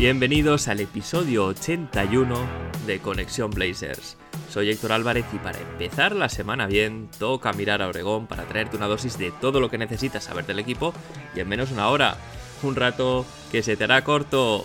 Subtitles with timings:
[0.00, 2.34] Bienvenidos al episodio 81
[2.86, 4.16] de Conexión Blazers.
[4.48, 8.78] Soy Héctor Álvarez y para empezar la semana bien, toca mirar a Oregón para traerte
[8.78, 10.94] una dosis de todo lo que necesitas saber del equipo
[11.36, 12.16] y en menos una hora.
[12.62, 14.64] Un rato que se te hará corto.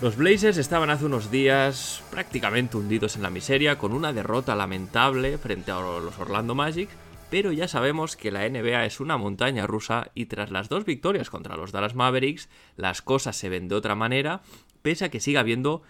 [0.00, 5.36] Los Blazers estaban hace unos días prácticamente hundidos en la miseria con una derrota lamentable
[5.36, 6.88] frente a los Orlando Magic,
[7.30, 11.30] pero ya sabemos que la NBA es una montaña rusa y tras las dos victorias
[11.30, 14.42] contra los Dallas Mavericks, las cosas se ven de otra manera,
[14.82, 15.82] pese a que siga habiendo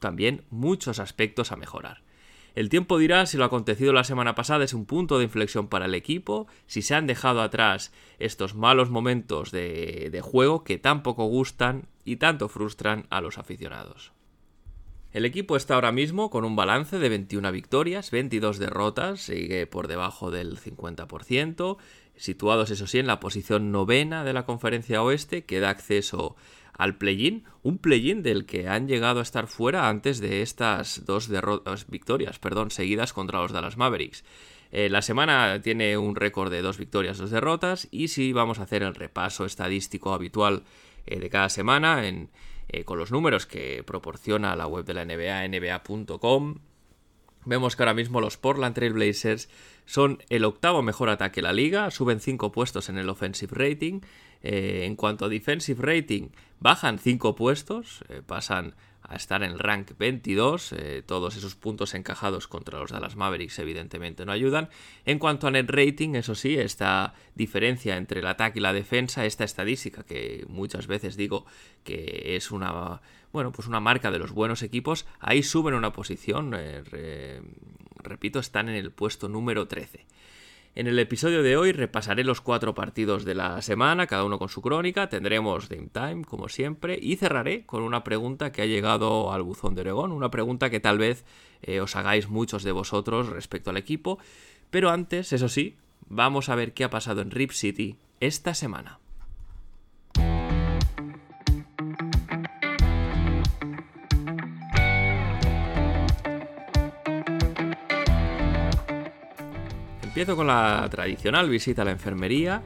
[0.00, 2.02] también muchos aspectos a mejorar.
[2.56, 5.84] El tiempo dirá si lo acontecido la semana pasada es un punto de inflexión para
[5.84, 11.04] el equipo, si se han dejado atrás estos malos momentos de, de juego que tan
[11.04, 14.17] poco gustan y tanto frustran a los aficionados.
[15.12, 19.88] El equipo está ahora mismo con un balance de 21 victorias, 22 derrotas, sigue por
[19.88, 21.78] debajo del 50%,
[22.14, 26.36] situados eso sí en la posición novena de la conferencia oeste, que da acceso
[26.74, 31.28] al play-in, un play-in del que han llegado a estar fuera antes de estas dos
[31.28, 34.24] derrotas, victorias perdón, seguidas contra los Dallas Mavericks.
[34.70, 38.64] Eh, la semana tiene un récord de dos victorias, dos derrotas, y si vamos a
[38.64, 40.64] hacer el repaso estadístico habitual
[41.06, 42.28] eh, de cada semana en
[42.68, 46.56] eh, con los números que proporciona la web de la NBA, nba.com,
[47.44, 49.48] vemos que ahora mismo los Portland Trail Blazers
[49.86, 54.00] son el octavo mejor ataque de la liga, suben 5 puestos en el offensive rating.
[54.42, 56.28] Eh, en cuanto a defensive rating,
[56.60, 58.74] bajan 5 puestos, eh, pasan
[59.08, 60.72] a estar en el rank 22.
[60.72, 64.68] Eh, todos esos puntos encajados contra los Dallas Mavericks evidentemente no ayudan.
[65.04, 69.24] En cuanto a net rating, eso sí, esta diferencia entre el ataque y la defensa,
[69.24, 71.46] esta estadística que muchas veces digo
[71.84, 73.00] que es una,
[73.32, 77.40] bueno, pues una marca de los buenos equipos, ahí suben una posición, eh, re,
[77.96, 80.06] repito, están en el puesto número 13.
[80.74, 84.48] En el episodio de hoy repasaré los cuatro partidos de la semana, cada uno con
[84.48, 89.32] su crónica, tendremos Game Time, como siempre, y cerraré con una pregunta que ha llegado
[89.32, 91.24] al buzón de Oregón, una pregunta que tal vez
[91.62, 94.18] eh, os hagáis muchos de vosotros respecto al equipo,
[94.70, 95.76] pero antes, eso sí,
[96.08, 99.00] vamos a ver qué ha pasado en Rip City esta semana.
[110.18, 112.60] Empiezo con la tradicional visita a la enfermería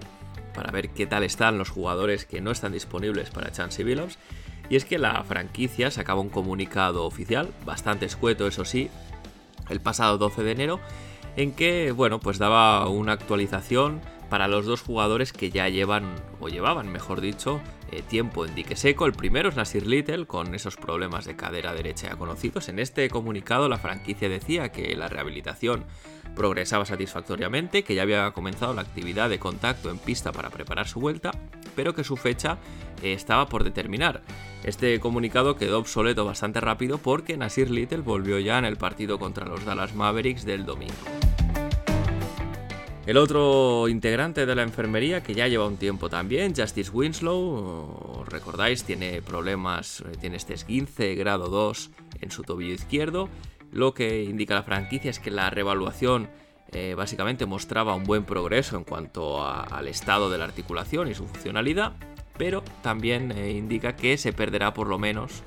[0.55, 4.17] para ver qué tal están los jugadores que no están disponibles para Chance Billups.
[4.71, 8.89] Y es que la franquicia sacaba un comunicado oficial, bastante escueto eso sí,
[9.69, 10.81] el pasado 12 de enero,
[11.37, 16.49] en que, bueno, pues daba una actualización para los dos jugadores que ya llevan, o
[16.49, 17.61] llevaban, mejor dicho,
[17.93, 19.07] eh, tiempo en dique seco.
[19.07, 22.69] El primero es Nasir Little, con esos problemas de cadera derecha ya conocidos.
[22.69, 25.85] En este comunicado la franquicia decía que la rehabilitación
[26.35, 31.01] progresaba satisfactoriamente, que ya había comenzado la actividad de contacto en pista para preparar su
[31.01, 31.33] vuelta,
[31.77, 32.59] pero que su fecha
[33.03, 34.23] eh, estaba por determinar.
[34.65, 39.47] Este comunicado quedó obsoleto bastante rápido porque Nasir Little volvió ya en el partido contra
[39.47, 40.95] los Dallas Mavericks del domingo.
[43.07, 48.85] El otro integrante de la enfermería, que ya lleva un tiempo también, Justice Winslow, recordáis,
[48.85, 51.91] tiene problemas, eh, tiene este esguince grado 2
[52.21, 53.29] en su tobillo izquierdo.
[53.73, 56.29] Lo que indica la franquicia es que la revaluación
[56.75, 61.27] eh, básicamente mostraba un buen progreso en cuanto al estado de la articulación y su
[61.27, 61.93] funcionalidad,
[62.39, 65.43] pero también eh, indica que se perderá por lo menos,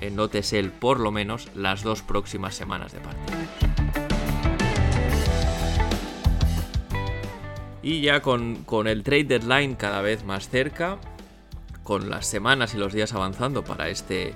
[0.00, 4.03] eh, nótese el por lo menos, las dos próximas semanas de partido.
[7.84, 10.98] Y ya con, con, el trade deadline cada vez más cerca,
[11.82, 14.32] con las semanas y los días avanzando para este,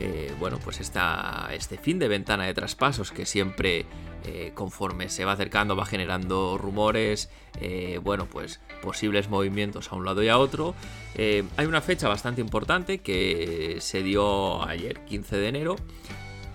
[0.00, 3.86] eh, bueno, pues esta, este fin de ventana de traspasos que siempre
[4.24, 7.30] eh, conforme se va acercando va generando rumores,
[7.60, 10.74] eh, bueno, pues posibles movimientos a un lado y a otro.
[11.16, 15.76] hay una fecha bastante importante que se dio ayer, 15 de enero,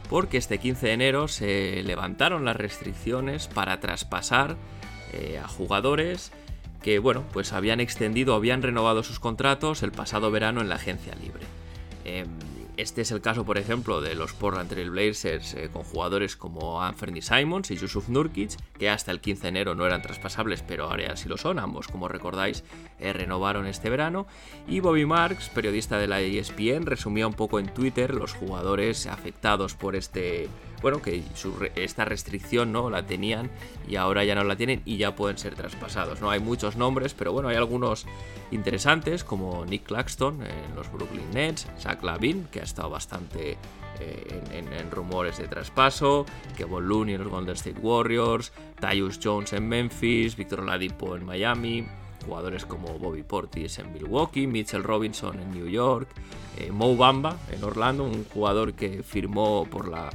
[0.10, 4.58] porque este 15 de enero se levantaron las restricciones para traspasar
[5.42, 6.32] a jugadores
[6.84, 11.16] que bueno, pues habían extendido, habían renovado sus contratos el pasado verano en la agencia
[11.16, 11.46] libre.
[12.06, 12.26] Eh,
[12.76, 16.82] este es el caso, por ejemplo, de los Portland Trail Blazers eh, con jugadores como
[16.82, 20.86] Anthony Simons y Yusuf Nurkic, que hasta el 15 de enero no eran traspasables, pero
[20.86, 21.60] ahora sí lo son.
[21.60, 22.64] Ambos, como recordáis,
[23.00, 24.26] eh, renovaron este verano.
[24.68, 29.76] Y Bobby Marks, periodista de la ESPN, resumía un poco en Twitter los jugadores afectados
[29.76, 30.50] por este.
[30.84, 31.24] Bueno, que
[31.76, 33.50] esta restricción no la tenían
[33.88, 36.20] y ahora ya no la tienen y ya pueden ser traspasados.
[36.20, 38.06] No hay muchos nombres, pero bueno, hay algunos
[38.52, 43.58] interesantes como Nick Claxton en los Brooklyn Nets, Zach Lavin, que ha estado bastante
[44.02, 46.26] eh, en, rumores de traspaso,
[46.58, 48.52] Kevin Looney en los Golden State Warriors,
[48.82, 51.86] Tyus Jones en Memphis, Victor Oladipo en Miami,
[52.26, 56.10] jugadores como Bobby Portis en Milwaukee, Mitchell Robinson en New York,
[56.60, 60.10] eh, Mo Bamba en Orlando, un jugador que firmó por la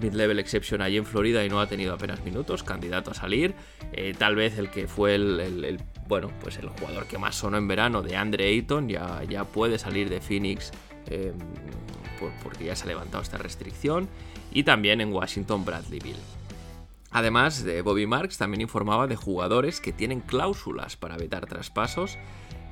[0.00, 3.54] Mid-Level Exception allí en Florida y no ha tenido apenas minutos, candidato a salir.
[3.92, 7.68] Eh, tal vez el que fue el, bueno, pues el jugador que más sonó en
[7.68, 10.72] verano de Andre Ayton ya, ya puede salir de Phoenix
[11.06, 11.34] em,
[12.42, 14.08] porque ya se ha levantado esta restricción.
[14.52, 16.16] Y también en Washington Bradley Bill.
[17.10, 22.18] Además, de Bobby Marks también informaba de jugadores que tienen cláusulas para vetar traspasos.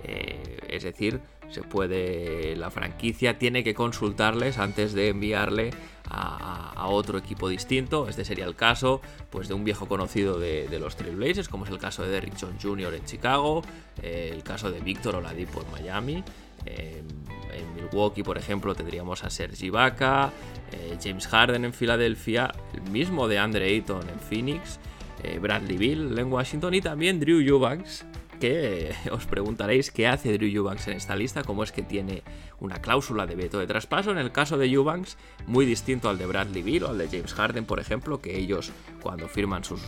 [0.05, 1.21] Eh, es decir,
[1.53, 2.57] se puede.
[2.57, 5.71] La franquicia tiene que consultarles antes de enviarle
[6.09, 8.09] a, otro equipo distinto.
[8.09, 9.01] Este sería el caso
[9.31, 12.63] pues, de un viejo conocido de, los Trailblazers, como es el caso de Derrick Jones
[12.63, 12.95] Jr.
[12.95, 13.63] en Chicago,
[14.03, 16.25] eh, el caso de Víctor Oladipo en Miami.
[16.67, 20.33] en Milwaukee, por ejemplo, tendríamos a Sergi Ibaka,
[20.73, 24.79] eh, James Harden en Filadelfia, el mismo de Andre Ayton en Phoenix,
[25.23, 28.05] eh, Bradley Bill en Washington y también Drew Eubanks
[28.43, 32.25] que os preguntaréis qué hace Drew Eubanks en esta lista, cómo es que tiene
[32.59, 34.11] una cláusula de veto de traspaso.
[34.11, 35.17] En el caso de Eubanks,
[35.47, 38.73] muy distinto al de Bradley Beal o al de James Harden, por ejemplo, que ellos
[39.01, 39.81] cuando firman sus,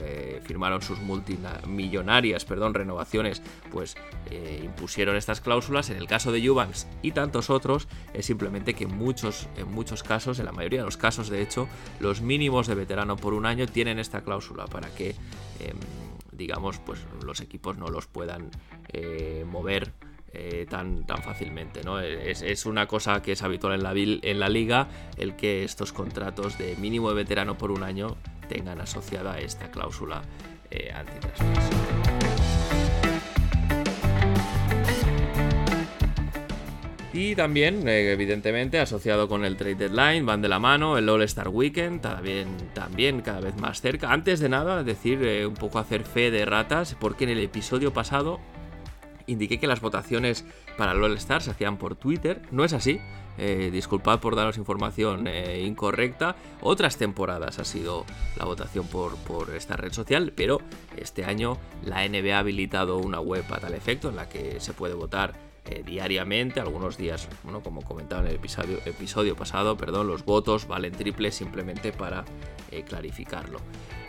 [0.00, 3.94] eh, firmaron sus multimillonarias renovaciones, pues
[4.30, 5.90] eh, impusieron estas cláusulas.
[5.90, 10.38] En el caso de Eubanks y tantos otros, es simplemente que muchos, en muchos casos,
[10.38, 11.68] en la mayoría de los casos, de hecho,
[12.00, 15.10] los mínimos de veterano por un año tienen esta cláusula para que
[15.60, 15.76] em,
[16.32, 18.50] digamos, pues los equipos no los puedan
[18.88, 19.92] eh, mover
[20.32, 21.82] eh, tan, tan fácilmente.
[21.84, 22.00] ¿no?
[22.00, 24.88] Es, una cosa que es habitual en la, en la liga
[25.18, 28.16] el que estos contratos de mínimo de veterano por un año
[28.48, 30.22] tengan asociada esta cláusula
[30.70, 30.90] eh,
[37.14, 41.48] Y también, eh, evidentemente, asociado con el Trade Deadline, van de la mano el All-Star
[41.48, 44.10] Weekend, también, también cada vez más cerca.
[44.12, 47.92] Antes de nada, decir eh, un poco hacer fe de ratas, porque en el episodio
[47.92, 48.40] pasado
[49.26, 50.46] indiqué que las votaciones
[50.78, 52.40] para el All-Star se hacían por Twitter.
[52.50, 52.98] No es así.
[53.36, 56.36] Eh, disculpad por daros información incorrecta.
[56.62, 58.06] Otras temporadas ha sido
[58.38, 60.60] la votación por, por, esta red social, pero
[60.96, 64.72] este año la NBA ha habilitado una web a tal efecto en la que se
[64.72, 70.08] puede votar eh, diariamente, algunos días, bueno, como comentaba en el episodio, episodio pasado, perdón,
[70.08, 72.24] los votos valen triple simplemente para
[72.72, 73.60] eh, clarificarlo.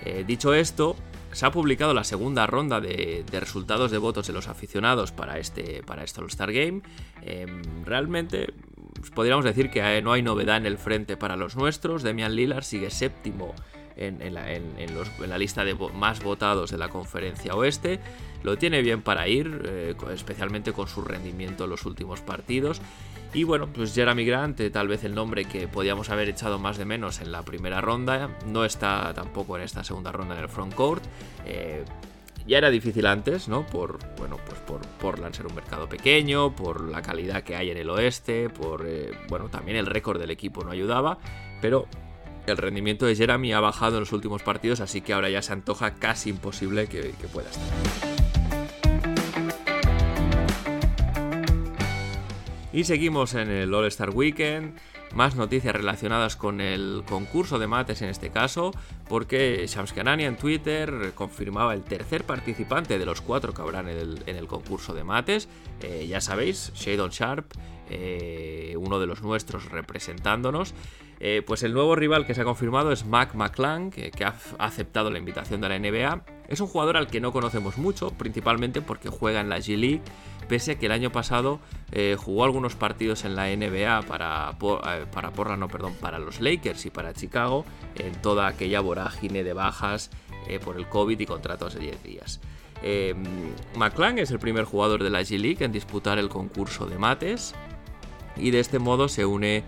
[0.03, 0.95] Eh, dicho esto,
[1.31, 5.83] se ha publicado la segunda ronda de, resultados de votos de los aficionados para este,
[5.83, 6.81] para este All-Star Game.
[7.21, 8.51] Em, realmente
[8.95, 12.01] pues, podríamos decir que no hay novedad en el frente para los nuestros.
[12.01, 13.53] Demian Lillard sigue séptimo
[13.97, 17.99] en, la, lista de más votados de la conferencia oeste.
[18.43, 22.81] Lo tiene bien para ir, eh, especialmente con su rendimiento en los últimos partidos.
[23.33, 26.77] Y bueno, pues Jeremy Grant, eh, tal vez el nombre que podíamos haber echado más
[26.77, 30.49] de menos en la primera ronda, no está tampoco en esta segunda ronda en el
[30.49, 31.03] frontcourt.
[31.45, 31.83] Eh,
[32.45, 33.65] ya era difícil antes, ¿no?
[33.65, 37.77] Por, bueno, pues por Portland ser un mercado pequeño, por la calidad que hay en
[37.77, 38.85] el oeste, por,
[39.29, 41.17] bueno, también el récord del equipo no ayudaba,
[41.61, 41.87] pero
[42.47, 45.53] el rendimiento de Jeremy ha bajado en los últimos partidos, así que ahora ya se
[45.53, 47.63] antoja casi imposible que, pueda estar.
[52.71, 54.77] Y seguimos en el All Star Weekend.
[55.13, 58.71] Más noticias relacionadas con el concurso de mates en este caso,
[59.07, 64.17] porque Shams Kanani en Twitter confirmaba el tercer participante de los cuatro que habrán en
[64.25, 65.47] el, concurso de mates.
[65.81, 67.45] Eh, ya sabéis, Shadon Sharp,
[67.93, 70.73] eh, uno de los nuestros representándonos.
[71.25, 75.09] Eh, pues el nuevo rival que se ha confirmado es Mac McClung, que, ha aceptado
[75.09, 76.25] la invitación de la NBA.
[76.49, 80.01] Es un jugador al que no conocemos mucho, principalmente porque juega en la G League,
[80.49, 81.61] pese a que el año pasado
[81.93, 86.85] eh, jugó algunos partidos en la NBA para, eh, para Porra, perdón, para los Lakers
[86.87, 87.63] y para Chicago,
[87.95, 90.09] en toda aquella vorágine de bajas
[90.65, 92.41] por el COVID y contratos de 10 días.
[93.77, 97.55] McClung es el primer jugador de la G League en disputar el concurso de mates
[98.37, 99.63] y de este modo se une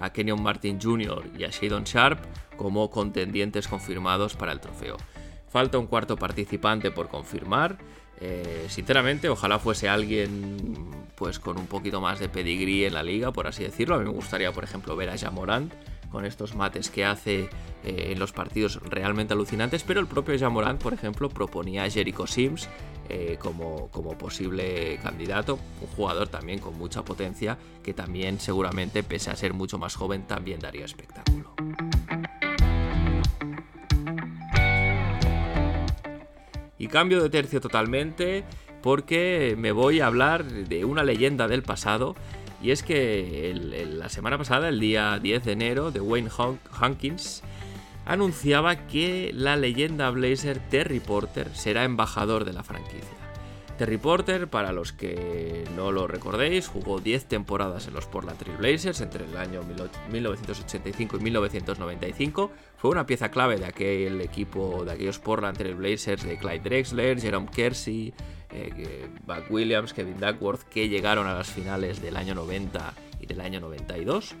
[0.00, 1.24] a Kenyon Martin Jr.
[1.38, 2.20] y a Shadon Sharp
[2.56, 4.96] como contendientes confirmados para el trofeo.
[5.48, 7.78] Falta un cuarto participante por confirmar.
[8.20, 13.32] Eh, sinceramente, ojalá fuese alguien pues con un poquito más de pedigrí en la liga,
[13.32, 13.96] por así decirlo.
[13.96, 15.72] A mí me gustaría, por ejemplo, ver a Jamorant
[16.10, 17.48] con estos mates que hace
[17.84, 22.26] eh, en los partidos realmente alucinantes, pero el propio Jamorant, por ejemplo, proponía a Jericho
[22.26, 22.68] Sims
[23.08, 29.30] eh, como, como posible candidato, un jugador también con mucha potencia, que también seguramente, pese
[29.30, 31.54] a ser mucho más joven, también daría espectáculo.
[36.78, 38.44] Y cambio de tercio totalmente
[38.80, 42.14] porque me voy a hablar de una leyenda del pasado.
[42.62, 43.54] Y es que
[43.94, 46.30] la semana pasada, el día 10 de enero, de Wayne
[46.78, 47.42] Hankins
[48.04, 53.20] anunciaba que la leyenda Blazer Terry Porter será embajador de la franquicia.
[53.80, 58.58] Terry Porter, para los que no lo recordéis, jugó 10 temporadas en los Portland Trail
[58.58, 59.62] Blazers entre el año
[60.12, 62.50] 1985 y 1995.
[62.76, 67.18] Fue una pieza clave de aquel equipo, de aquellos Portland Trail Blazers de Clyde Drexler,
[67.22, 68.12] Jerome Kersey,
[68.52, 73.40] eh, Buck Williams, Kevin Duckworth, que llegaron a las finales del año 90 y del
[73.40, 74.34] año 92.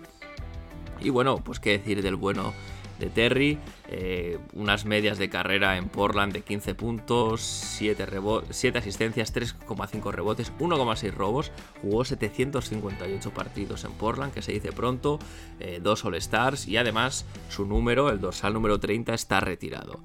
[1.00, 2.52] Y bueno, pues qué decir del bueno
[3.00, 8.06] de Terry, eh, unas medias de carrera en Portland de 15 puntos, 7,
[8.50, 11.50] 7 asistencias, 3,5 rebotes, 1,6 robos,
[11.80, 15.18] jugó 758 partidos en Portland, que se dice pronto,
[15.58, 20.00] eh, dos All-Stars y además su número, el dorsal número 30, está retirado.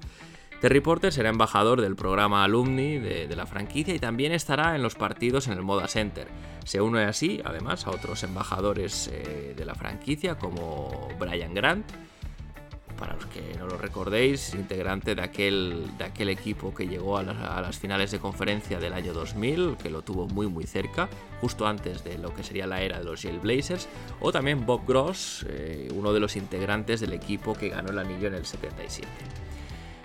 [0.60, 4.94] Terry Porter será embajador del programa Alumni de, la franquicia y también estará en los
[4.94, 6.28] partidos en el Moda Center.
[6.64, 11.84] Se une así, además, a otros embajadores eh, de la franquicia como Brian Grant,
[12.98, 17.22] para los que no lo recordéis, integrante de aquel, de aquel equipo que llegó a
[17.22, 21.10] las, finales de conferencia del año 2000, que lo tuvo muy muy cerca,
[21.42, 23.88] justo antes de lo que sería la era de los Blazers,
[24.20, 28.28] o también Bob Gross, eh, uno de los integrantes del equipo que ganó el anillo
[28.28, 29.06] en el 77.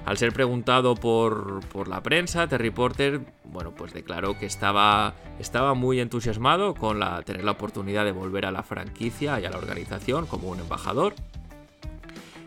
[0.05, 5.73] Al ser preguntado por, por, la prensa, Terry Porter, bueno, pues declaró que estaba, estaba
[5.73, 9.57] muy entusiasmado con la, tener la oportunidad de volver a la franquicia y a la
[9.57, 11.13] organización como un embajador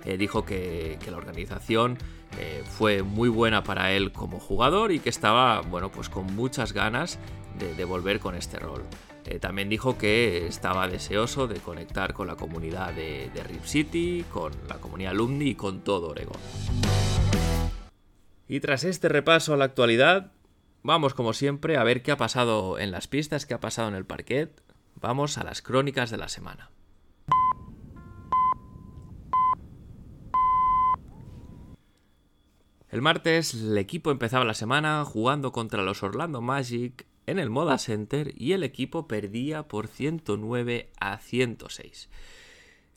[0.04, 1.98] eh, dijo que, la organización
[2.38, 6.72] eh, fue muy buena para él como jugador y que estaba, bueno, pues con muchas
[6.72, 7.18] ganas
[7.58, 8.82] de, volver con este rol.
[9.24, 14.24] Eh, también dijo que estaba deseoso de conectar con la comunidad de, de Rip City,
[14.30, 16.36] con la comunidad alumni y con todo Oregon.
[18.48, 20.32] Y tras este repaso a la actualidad,
[20.82, 23.94] vamos como siempre a ver qué ha pasado en las pistas, qué ha pasado en
[23.94, 24.62] el parquet.
[24.96, 26.70] Vamos a las crónicas de la semana.
[32.90, 37.78] El martes el equipo empezaba la semana jugando contra los Orlando Magic en el Moda
[37.78, 42.08] Center y el equipo perdía por 109 a 106.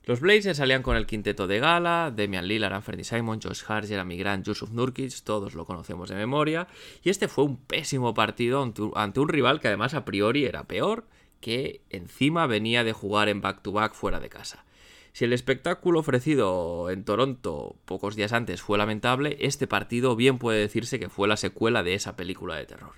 [0.07, 4.15] Los Blazers salían con el quinteto de gala, Demian Lillard, Anthony Simon, Josh Hart, Jeremy
[4.15, 6.69] Grant, Yusuf Nurkic, todos lo conocemos de memoria,
[7.03, 8.63] y este fue un pésimo partido
[8.95, 11.03] ante un rival que además a priori era peor,
[11.41, 14.63] que encima venía de jugar en back-to-back -back fuera de casa.
[15.11, 20.59] Si el espectáculo ofrecido en Toronto pocos días antes fue lamentable, este partido bien puede
[20.59, 22.93] decirse que fue la secuela de esa película de terror.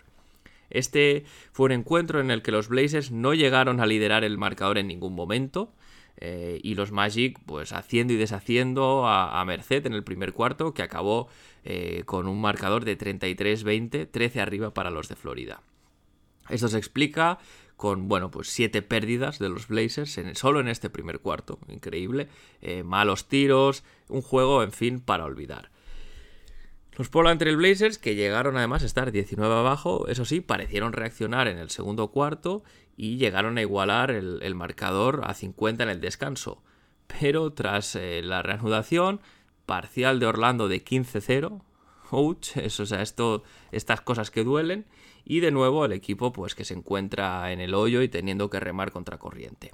[0.70, 4.78] Este fue un encuentro en el que los Blazers no llegaron a liderar el marcador
[4.78, 5.74] en ningún momento,
[6.22, 10.84] eh, y los Magic pues haciendo y deshaciendo a, merced en el primer cuarto que
[10.84, 11.30] acabó
[11.64, 15.62] eh, con un marcador de 33-20, 13 arriba para los de Florida.
[16.50, 17.40] Esto se explica
[17.78, 21.60] con, bueno, pues siete pérdidas de los Blazers en, solo en este primer cuarto.
[21.70, 22.28] Increíble.
[22.62, 25.72] Eh, malos tiros, un juego, en fin, para olvidar.
[27.00, 31.48] Los Portland Trail Blazers, que llegaron además a estar 19 abajo, eso sí, parecieron reaccionar
[31.48, 32.62] en el segundo cuarto
[32.98, 36.62] y llegaron a igualar el, marcador a 50 en el descanso.
[37.08, 39.22] Pero tras eh, la reanudación,
[39.66, 41.62] parcial de Orlando de 15-0,
[42.12, 44.86] ouch, eso, o esto, estas cosas que duelen,
[45.24, 48.60] y de nuevo el equipo pues que se encuentra en el hoyo y teniendo que
[48.60, 49.72] remar contra corriente.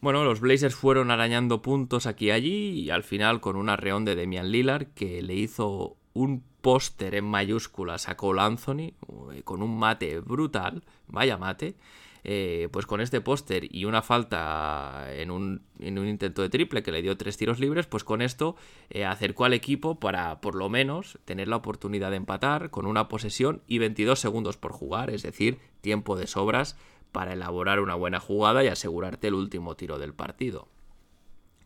[0.00, 4.04] Bueno, los Blazers fueron arañando puntos aquí y allí y al final con un arreón
[4.04, 8.92] de Demian Lillard que le hizo un póster en mayúsculas a Cole Anthony
[9.32, 11.76] eh, con un mate brutal, vaya mate,
[12.24, 17.00] eh, pues con este póster y una falta en un, intento de triple que le
[17.00, 18.56] dio tres tiros libres, pues con esto
[18.90, 23.08] eh, acercó al equipo para por lo menos tener la oportunidad de empatar con una
[23.08, 26.76] posesión y 22 segundos por jugar, es decir, tiempo de sobras
[27.12, 30.68] para elaborar una buena jugada y asegurarte el último tiro del partido.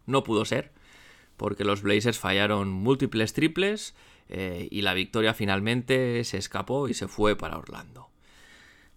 [0.06, 0.70] No pudo ser,
[1.36, 3.94] porque los Blazers fallaron múltiples triples
[4.28, 8.08] eh, y la victoria finalmente se escapó y se fue para Orlando.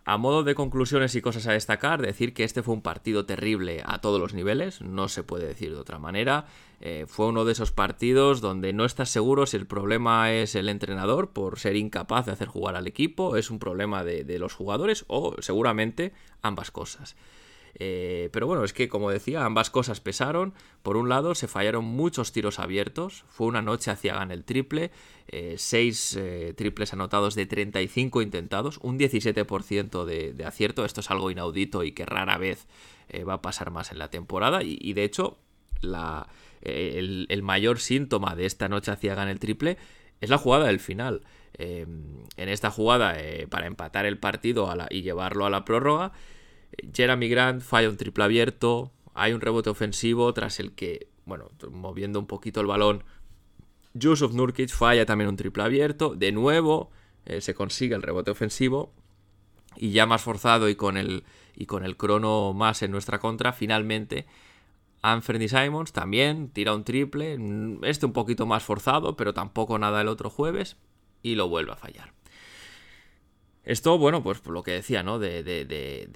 [0.08, 3.82] A modo de conclusiones y cosas a destacar, decir que este fue un partido terrible
[3.84, 6.46] a todos los niveles, no se puede decir de otra manera.
[6.79, 10.70] Eh, fue uno de esos partidos donde no estás seguro si el problema es el
[10.70, 15.05] entrenador por ser incapaz de hacer jugar al equipo, es un problema de los jugadores
[15.08, 16.13] o seguramente
[16.44, 17.15] ambas cosas.
[17.77, 20.53] Eh, pero bueno, es que como decía, ambas cosas pesaron.
[20.82, 23.25] Por un lado, se fallaron muchos tiros abiertos.
[23.27, 24.91] Fue una noche hacia gan el triple.
[25.58, 28.79] 6 eh, eh, triples anotados de 35 intentados.
[28.82, 30.86] Un 17% de, acierto.
[30.86, 32.67] Esto es algo inaudito y que rara vez
[33.27, 34.62] va a pasar más en la temporada.
[34.63, 35.38] Y, de hecho,
[36.62, 39.77] el, mayor síntoma de esta noche hacia gan el triple
[40.22, 41.22] es la jugada del final.
[41.58, 43.17] en esta jugada,
[43.50, 46.13] para empatar el partido y llevarlo a la prórroga,
[46.94, 52.20] Jeremy Grant falla un triple abierto, hay un rebote ofensivo tras el que, bueno, moviendo
[52.20, 53.03] un poquito el balón,
[53.94, 56.91] Yusuf Nurkic falla también un triple abierto, de nuevo
[57.25, 58.94] eh, se consigue el rebote ofensivo
[59.77, 61.24] y ya más forzado y con el,
[61.55, 64.25] y con el crono más en nuestra contra, finalmente
[65.01, 67.38] Anthony Simons también tira un triple,
[67.84, 70.77] este un poquito más forzado, pero tampoco nada el otro jueves
[71.22, 72.12] y lo vuelve a fallar.
[73.65, 75.17] Esto, bueno, pues por lo que decía, ¿no?
[75.17, 75.43] De,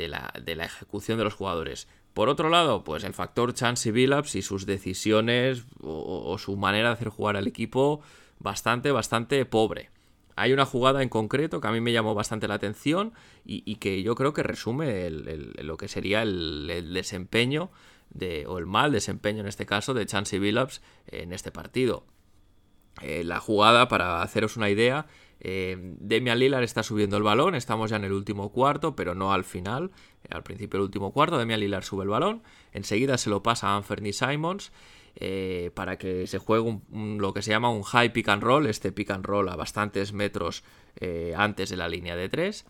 [0.08, 1.88] la, ejecución de los jugadores.
[2.14, 6.90] Por otro lado, pues el factor Chance y Billups y sus decisiones o, su manera
[6.90, 8.02] de hacer jugar al equipo
[8.38, 9.90] bastante, bastante pobre.
[10.36, 13.14] Hay una jugada en concreto que a mí me llamó bastante la atención
[13.44, 17.72] y, que yo creo que resume lo que sería el, desempeño
[18.12, 22.06] de, o el mal desempeño en este caso de Chance y Billups en este partido.
[23.02, 25.08] Eh, la jugada, para haceros una idea,
[25.42, 29.32] eh, Demian Lillard está subiendo el balón, estamos ya en el último cuarto, pero no
[29.32, 29.92] al final.
[30.30, 32.44] Al principio del último cuarto, Demian Lillard sube el balón,
[32.74, 34.72] enseguida se lo pasa a Anthony Simons
[35.16, 38.92] eh, para que se juegue lo que se llama un high pick and roll, este
[38.92, 40.64] pick and roll a bastantes metros
[40.98, 42.66] eh, antes de la línea de 3,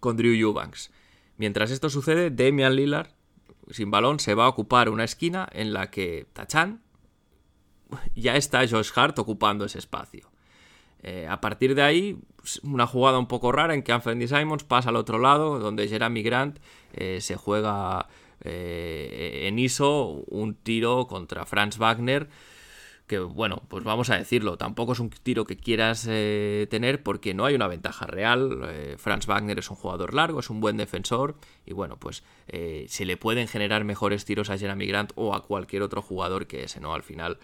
[0.00, 0.90] con Drew Eubanks.
[1.36, 3.08] Mientras esto sucede, Damian Lillard,
[3.70, 6.82] sin balón, se va a ocupar una esquina en la que Tachan
[8.14, 10.32] ya está Josh Hart ocupando ese espacio.
[11.02, 12.18] Eh, a partir de ahí,
[12.62, 16.22] una jugada un poco rara en que Anthony Simons pasa al otro lado, donde Jeremy
[16.22, 16.58] Grant
[16.92, 18.06] eh, se juega
[18.42, 22.28] eh, en ISO un tiro contra Franz Wagner.
[23.08, 27.44] Que bueno, pues vamos a decirlo, tampoco es un tiro que quieras tener porque no
[27.44, 28.96] hay una ventaja real.
[28.96, 31.34] Franz Wagner es un jugador largo, es un buen defensor
[31.66, 35.82] y bueno, pues se le pueden generar mejores tiros a Jeremy Grant o a cualquier
[35.82, 36.94] otro jugador que ese, ¿no?
[36.94, 37.38] Al final,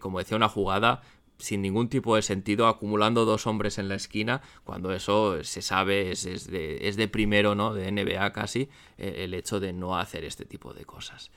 [0.00, 1.02] como decía, una jugada
[1.38, 6.12] sin ningún tipo de sentido acumulando dos hombres en la esquina, cuando eso se sabe
[6.12, 7.74] es, de, primero, ¿no?
[7.74, 8.68] De NBA casi,
[8.98, 11.30] eh, el hecho de no hacer este tipo de cosas.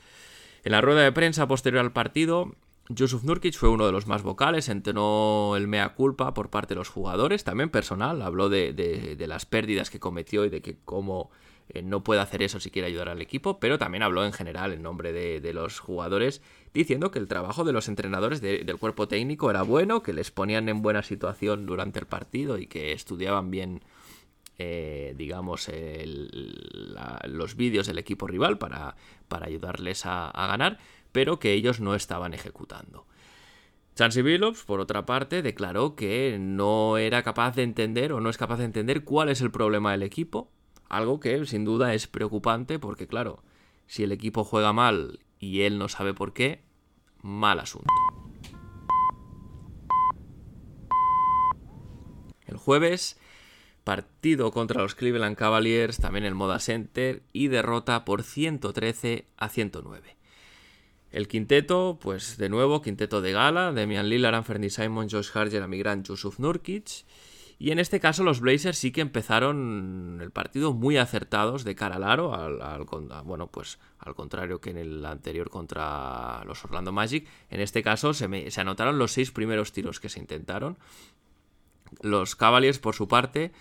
[0.64, 2.56] En la rueda de prensa posterior al partido,
[2.90, 6.80] Yusuf Nurkic fue uno de los más vocales, entonó el mea culpa por parte de
[6.80, 11.32] los jugadores, también personal, habló de, de las pérdidas que cometió y de que cómo
[11.70, 14.72] eh, no puede hacer eso si quiere ayudar al equipo, pero también habló en general
[14.72, 16.42] en nombre de, los jugadores,
[16.74, 20.70] diciendo que el trabajo de los entrenadores del cuerpo técnico era bueno, que les ponían
[20.70, 23.82] en buena situación durante el partido y que estudiaban bien,
[24.58, 25.70] eh, digamos,
[27.26, 28.96] los vídeos del equipo rival para,
[29.28, 30.78] para ayudarles a, ganar,
[31.12, 33.06] pero que ellos no estaban ejecutando.
[33.96, 38.38] Chansey Billups, por otra parte, declaró que no era capaz de entender o no es
[38.38, 40.52] capaz de entender cuál es el problema del equipo,
[40.90, 43.44] algo que sin duda es preocupante porque, claro,
[43.88, 46.62] si el equipo juega mal y él no sabe por qué,
[47.22, 47.94] mal asunto.
[52.46, 53.20] El jueves,
[53.84, 60.18] partido contra los Cleveland Cavaliers, también el Moda Center, y derrota por 113 a 109.
[61.12, 65.78] El quinteto, pues de nuevo, quinteto de gala, Demian Lillard, Anthony Simon, Josh Hart, Jeremy
[65.78, 67.06] Grant, Yusuf Nurkic.
[67.60, 71.96] Y en este caso los Blazers sí que empezaron el partido muy acertados de cara
[71.96, 72.86] al aro, al,
[73.24, 77.28] bueno, pues al contrario que en el anterior contra los Orlando Magic.
[77.50, 80.78] En este caso se, se anotaron los seis primeros tiros que se intentaron.
[82.02, 83.52] Los Cavaliers, por su parte,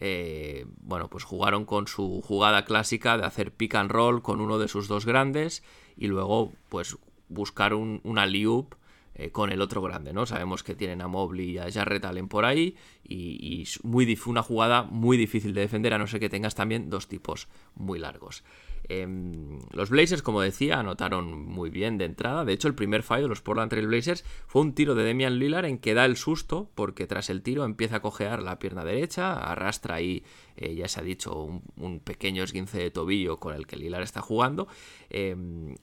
[0.00, 4.58] eh, bueno, pues jugaron con su jugada clásica de hacer pick and roll con uno
[4.58, 5.62] de sus dos grandes
[5.96, 8.74] y luego, pues, buscar un, una liup
[9.18, 10.26] eh, con el otro grande, ¿no?
[10.26, 14.42] Sabemos que tienen a Mobley y a Jarrett Allen por ahí y, y muy, una
[14.42, 18.44] jugada muy difícil de defender a no ser que tengas también dos tipos muy largos.
[18.88, 22.44] Em, los Blazers, como decía, anotaron muy bien de entrada.
[22.44, 25.38] De hecho, el primer fallo de los Portland Trail Blazers fue un tiro de Demian
[25.38, 28.84] Lillard en que da el susto porque tras el tiro empieza a cojear la pierna
[28.84, 30.22] derecha, arrastra ahí,
[30.56, 34.20] eh, ya se ha dicho, un, pequeño esguince de tobillo con el que Lillard está
[34.20, 34.68] jugando.
[35.10, 35.34] Eh,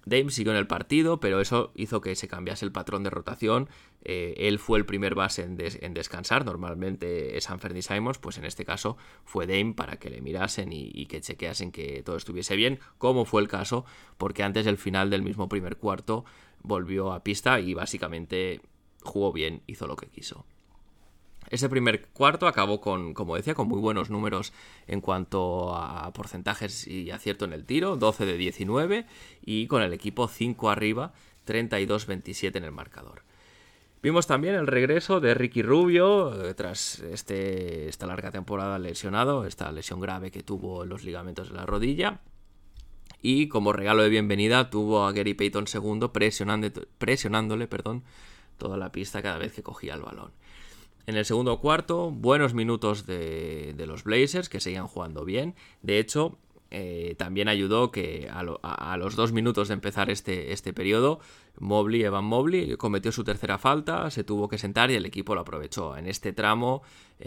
[0.06, 3.68] Dame siguió en el partido, pero eso hizo que se cambiase el patrón de rotación.
[4.04, 8.66] Eh, él fue el primer base en, descansar, normalmente es Anthony Simons, pues en este
[8.66, 12.80] caso fue Dame para que le mirasen y, y, que chequeasen que todo estuviese bien,
[12.98, 13.86] como fue el caso,
[14.18, 16.26] porque antes del final del mismo primer cuarto
[16.62, 18.62] volvió a pista y básicamente
[19.04, 20.46] jugó bien, hizo lo que quiso.
[21.50, 24.54] Ese primer cuarto acabó con, como decía, con muy buenos números
[24.88, 29.06] en cuanto a porcentajes y acierto en el tiro, 12 de 19
[29.46, 31.14] y con el equipo 5 arriba,
[31.46, 33.24] 32-27 en el marcador.
[34.04, 39.72] Vimos también el regreso de Ricky Rubio eh, tras este, esta larga temporada lesionado, esta
[39.72, 42.20] lesión grave que tuvo en los ligamentos de la rodilla.
[43.22, 46.10] Y como regalo de bienvenida tuvo a Gary Payton II
[46.98, 48.04] presionándole perdón,
[48.58, 50.34] toda la pista cada vez que cogía el balón.
[51.06, 55.56] En el segundo cuarto, buenos minutos de, los Blazers que seguían jugando bien.
[55.82, 56.38] De hecho,
[56.74, 61.20] eh, también ayudó que a, los dos minutos de empezar este, este periodo,
[61.60, 65.42] Mobley, Evan Mobley, cometió su tercera falta, se tuvo que sentar y el equipo lo
[65.42, 65.96] aprovechó.
[65.96, 66.82] En este tramo,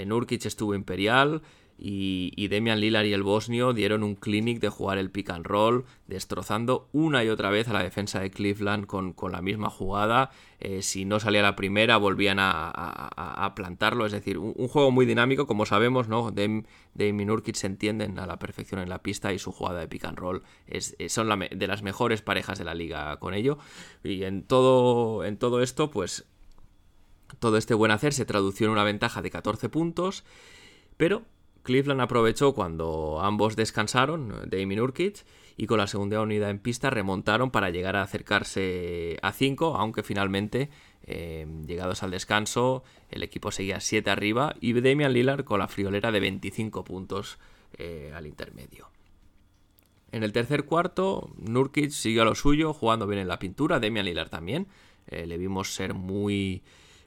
[0.04, 1.42] Nurkic estuvo imperial,
[1.78, 5.84] y, Demian Lillard y el bosnio dieron un clinic de jugar el pick and roll,
[6.06, 10.30] destrozando una y otra vez a la defensa de Cleveland con, la misma jugada.
[10.58, 14.06] Eh, si no salía la primera, volvían a, plantarlo.
[14.06, 16.32] Es decir, un, juego muy dinámico, como sabemos, ¿no?
[16.94, 20.18] Nurkic se entienden a la perfección en la pista y su jugada de pick and
[20.18, 23.58] roll es, son de las mejores parejas de la liga con ello.
[24.02, 26.26] Y en todo, en todo esto, pues
[27.38, 30.24] todo este buen hacer se tradució en una ventaja de 14 puntos.
[30.96, 31.24] Pero
[31.66, 35.12] Cleveland aprovechó cuando ambos descansaron, Dame y
[35.58, 40.04] y con la segunda unidad en pista remontaron para llegar a acercarse a 5, aunque
[40.04, 40.70] finalmente,
[41.02, 46.12] eh, llegados al descanso, el equipo seguía 7 arriba y Damian Lillard con la friolera
[46.12, 47.38] de 25 puntos
[47.76, 48.88] eh, al intermedio.
[50.12, 54.06] En el tercer cuarto, Nurkic siguió a lo suyo, jugando bien en la pintura, Damian
[54.06, 54.68] Lillard también.
[55.08, 56.62] Eh, le vimos ser muy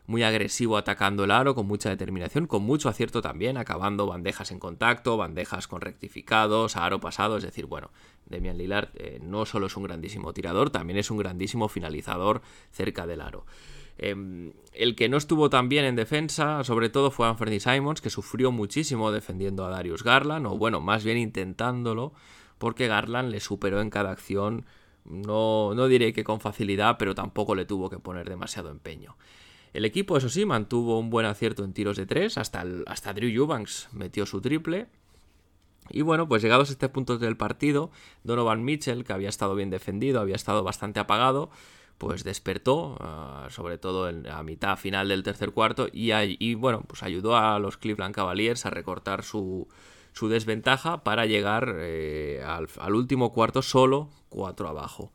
[0.09, 4.57] muy agresivo atacando el aro, con mucha determinación, con mucho acierto también, acabando bandejas en
[4.57, 7.91] contacto, bandejas con rectificados, aro pasado, es decir, bueno,
[8.25, 12.41] Demian Lillard eh, no solo es un grandísimo tirador, también es un grandísimo finalizador
[12.71, 13.45] cerca del aro.
[13.99, 18.09] Em, el que no estuvo tan bien en defensa, sobre todo, fue Anthony Simons, que
[18.09, 22.13] sufrió muchísimo defendiendo a Darius Garland, o bueno, más bien intentándolo,
[22.57, 24.65] porque Garland le superó en cada acción,
[25.05, 29.15] no, no diré que con facilidad, pero tampoco le tuvo que poner demasiado empeño.
[29.73, 33.29] El equipo, eso sí, mantuvo un buen acierto en tiros de tres, hasta, hasta Drew
[33.29, 34.87] Eubanks metió su triple.
[35.89, 37.91] Y bueno, pues llegados a este punto del partido,
[38.23, 41.49] Donovan Mitchell, que había estado bien defendido, había estado bastante apagado,
[41.99, 47.03] pues despertó, ah, sobre todo en, a mitad final del tercer cuarto, y, bueno, pues
[47.03, 49.67] ayudó a los Cleveland Cavaliers a recortar su,
[50.21, 55.11] desventaja para llegar eh, al, último cuarto solo cuatro abajo.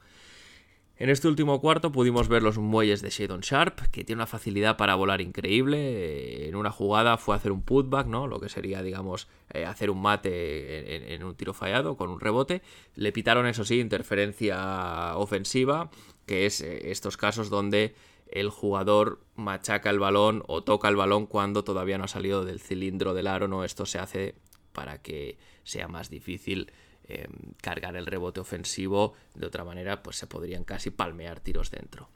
[0.97, 4.77] En este último cuarto pudimos ver los muelles de Shadon Sharp, que tiene una facilidad
[4.77, 5.79] para volar increíble.
[5.79, 8.29] Eh, en una jugada fue hacer un putback, ¿no?
[8.29, 12.63] Lo que sería, digamos, eh, hacer un mate en, un tiro fallado con un rebote.
[12.95, 15.91] Le pitaron, eso sí, interferencia ofensiva,
[16.27, 17.97] que es eh, estos casos donde
[18.31, 22.61] el jugador machaca el balón o toca el balón cuando todavía no ha salido del
[22.61, 23.65] cilindro del aro, ¿no?
[23.65, 24.37] Esto se hace
[24.73, 26.71] para que sea más difícil
[27.07, 32.09] Em, cargar el rebote ofensivo, de otra manera pues se podrían casi palmear tiros dentro.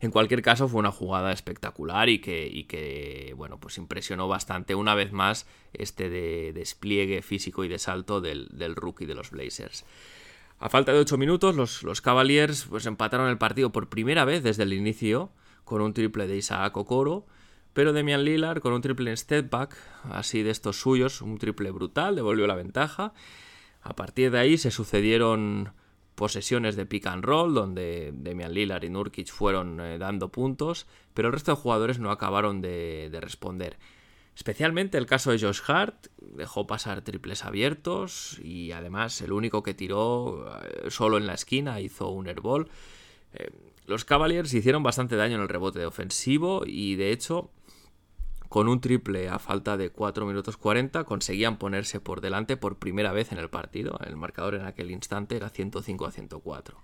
[0.00, 4.94] En cualquier caso fue una jugada espectacular y que, que bueno, pues impresionó bastante una
[4.94, 9.84] vez más este de despliegue físico y de salto del, rookie de los Blazers.
[10.58, 14.42] A falta de 8 minutos, los, los, Cavaliers pues, empataron el partido por primera vez
[14.42, 15.30] desde el inicio
[15.64, 17.26] con un triple de Isaac Okoro
[17.72, 19.76] pero Demian Lillard con un triple en step back,
[20.10, 23.12] así de estos suyos, un triple brutal, devolvió la ventaja.
[23.82, 25.72] A partir de ahí se sucedieron
[26.14, 31.28] posesiones de pick and roll, donde Demian Lillard y Nurkic fueron eh, dando puntos, pero
[31.28, 33.78] el resto de jugadores no acabaron de, responder.
[34.36, 39.74] Especialmente el caso de Josh Hart, dejó pasar triples abiertos y además el único que
[39.74, 42.68] tiró eh, solo en la esquina hizo un airball.
[43.34, 43.50] Eh,
[43.86, 47.50] los Cavaliers hicieron bastante daño en el rebote de ofensivo y de hecho
[48.52, 53.10] con un triple a falta de 4 minutos 40 conseguían ponerse por delante por primera
[53.10, 53.98] vez en el partido.
[54.04, 56.76] El marcador en aquel instante era 105 a 104.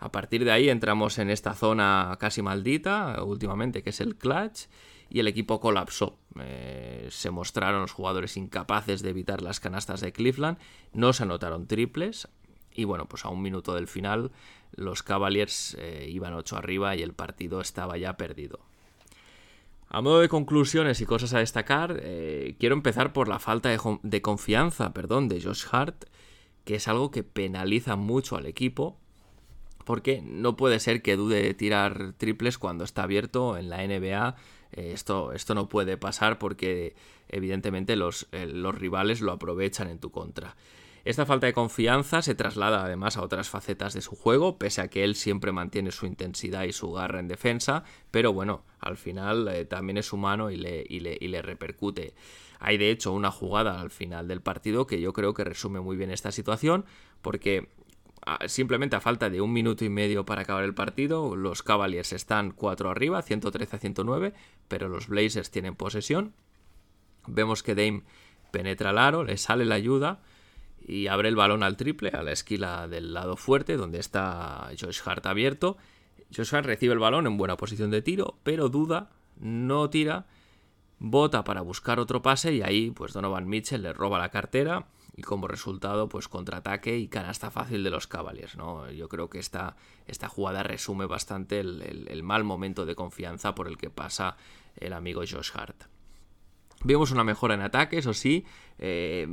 [0.00, 4.66] A partir de ahí entramos en esta zona casi maldita últimamente, que es el clutch,
[5.08, 6.18] y el equipo colapsó.
[6.38, 10.58] Eh, se mostraron los jugadores incapaces de evitar las canastas de Cleveland,
[10.92, 12.28] no se anotaron triples,
[12.70, 14.30] y bueno, pues a un minuto del final
[14.72, 18.60] los Cavaliers eh, iban 8 arriba y el partido estaba ya perdido.
[19.94, 24.22] A modo de conclusiones y cosas a destacar, eh, quiero empezar por la falta de,
[24.22, 26.06] confianza perdón, de Josh Hart,
[26.64, 28.96] que es algo que penaliza mucho al equipo.
[29.84, 34.36] porque no puede ser que dude de tirar triples cuando está abierto en la NBA.
[34.72, 36.94] Eh, esto, esto no puede pasar porque
[37.28, 40.56] evidentemente los, eh, los rivales lo aprovechan en tu contra.
[41.04, 44.88] Esta falta de confianza se traslada además a otras facetas de su juego, pese a
[44.88, 49.48] que él siempre mantiene su intensidad y su garra en defensa, pero bueno, al final
[49.48, 52.14] eh, también es humano y le, y le, repercute.
[52.60, 55.96] Hay de hecho una jugada al final del partido que yo creo que resume muy
[55.96, 56.84] bien esta situación,
[57.20, 57.68] porque
[58.46, 62.52] simplemente a falta de un minuto y medio para acabar el partido, los Cavaliers están
[62.52, 64.34] 4 arriba, 113 a 109,
[64.68, 66.32] pero los Blazers tienen posesión.
[67.26, 68.04] Vemos que Dame
[68.52, 70.20] penetra el aro, le sale la ayuda
[70.86, 75.00] y abre el balón al triple, a la esquina del lado fuerte, donde está Josh
[75.04, 75.76] Hart abierto.
[76.34, 80.26] Josh Hart recibe el balón en buena posición de tiro, pero duda, no tira,
[80.98, 85.22] bota para buscar otro pase y ahí pues Donovan Mitchell le roba la cartera y
[85.22, 88.56] como resultado pues contraataque y canasta fácil de los Cavaliers.
[88.56, 88.90] ¿no?
[88.90, 93.76] Yo creo que esta, esta jugada resume bastante el, mal momento de confianza por el
[93.76, 94.36] que pasa
[94.76, 95.84] el amigo Josh Hart.
[96.84, 98.44] Vimos una mejora en ataque, eso sí.
[98.78, 99.26] Eh,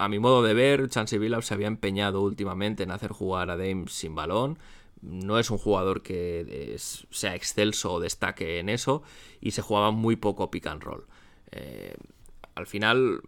[0.00, 3.58] a mi modo de ver, Chance Billups se había empeñado últimamente en hacer jugar a
[3.58, 4.58] Dame sin balón.
[5.02, 9.02] No es un jugador que sea excelso o destaque en eso
[9.42, 11.04] y se jugaba muy poco pick and roll.
[11.52, 11.94] Eh,
[12.54, 13.20] al final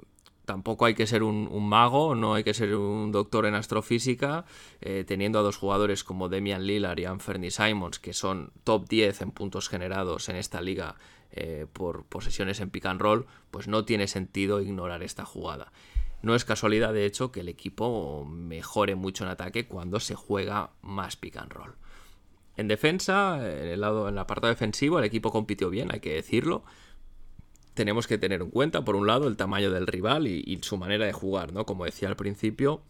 [0.47, 4.47] tampoco hay que ser un, mago, no hay que ser un doctor en astrofísica,
[4.81, 9.21] eh, teniendo a dos jugadores como Demian Lillard y Anthony Simons, que son top 10
[9.21, 10.97] en puntos generados en esta liga
[11.33, 15.71] eh, por posesiones en pick and roll, pues no tiene sentido ignorar esta jugada.
[16.23, 20.71] No es casualidad, de hecho, que el equipo mejore mucho en ataque cuando se juega
[20.81, 21.75] más pick and roll.
[22.57, 26.15] En defensa, en el lado, en el apartado defensivo, el equipo compitió bien, hay que
[26.15, 26.65] decirlo.
[27.75, 31.07] Tenemos que tener en cuenta, por un lado, el tamaño del rival y su manera
[31.07, 31.67] de jugar, ¿no?
[31.67, 32.83] Como decía al principio,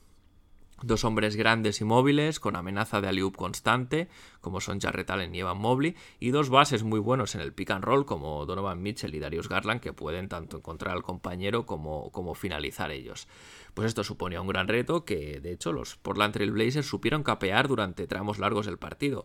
[0.82, 4.08] Dos hombres grandes y móviles, con amenaza de alley constante,
[4.40, 7.70] como son Jarrett Allen y Evan Mobley, y dos bases muy buenos en el pick
[7.70, 12.10] and roll, como Donovan Mitchell y Darius Garland, que pueden tanto encontrar al compañero como,
[12.10, 13.28] como finalizar ellos.
[13.74, 17.68] Pues esto suponía un gran reto que, de hecho, los Portland Trail Blazers supieron capear
[17.68, 19.24] durante tramos largos del partido.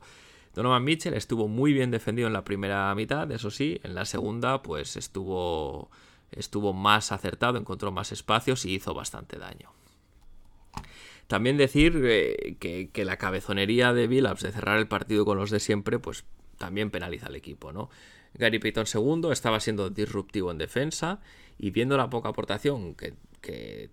[0.54, 4.62] Donovan Mitchell estuvo muy bien defendido en la primera mitad, eso sí, en la segunda,
[4.62, 5.90] pues estuvo,
[6.30, 9.77] estuvo más acertado, encontró más espacios y hizo bastante daño.
[11.28, 15.60] También decir eh, que, la cabezonería de Billups de cerrar el partido con los de
[15.60, 16.26] siempre, pues
[16.58, 17.90] también penaliza al equipo, ¿no?
[18.34, 21.20] Gary Payton segundo estaba siendo disruptivo en defensa
[21.58, 23.14] y viendo la poca aportación que,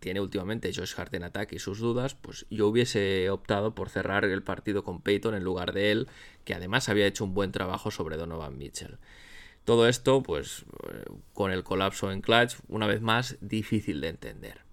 [0.00, 4.24] tiene últimamente Josh Hart en ataque y sus dudas, pues yo hubiese optado por cerrar
[4.24, 6.08] el partido con Payton en lugar de él,
[6.44, 8.98] que además había hecho un buen trabajo sobre Donovan Mitchell.
[9.64, 14.63] Todo esto, pues eh, con el colapso en clutch, una vez más, difícil de entender.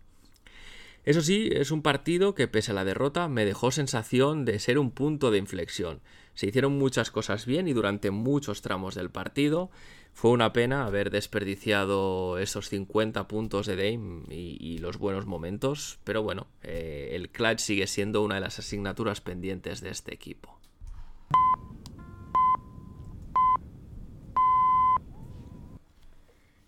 [1.04, 4.78] Eso sí, es un partido que pese a la derrota me dejó sensación de ser
[4.78, 6.00] un punto de inflexión.
[6.36, 9.72] Se hicieron muchas cosas bien y durante muchos tramos del partido
[10.14, 16.22] fue una pena haber desperdiciado esos 50 puntos de Dame y, los buenos momentos, pero
[16.22, 20.60] bueno, eh, el clutch sigue siendo una de las asignaturas pendientes de este equipo.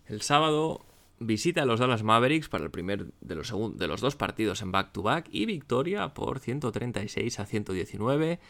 [0.06, 0.84] El sábado
[1.24, 4.72] visita a los Dallas Mavericks para el primer de los, de los dos partidos en
[4.72, 8.40] back-to-back y victoria por 136 a 119.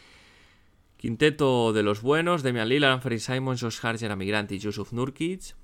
[0.97, 5.55] Quinteto de los buenos, Demian Lillard, Anthony Simons, Josh Hart, Jeremy y Yusuf Nurkic,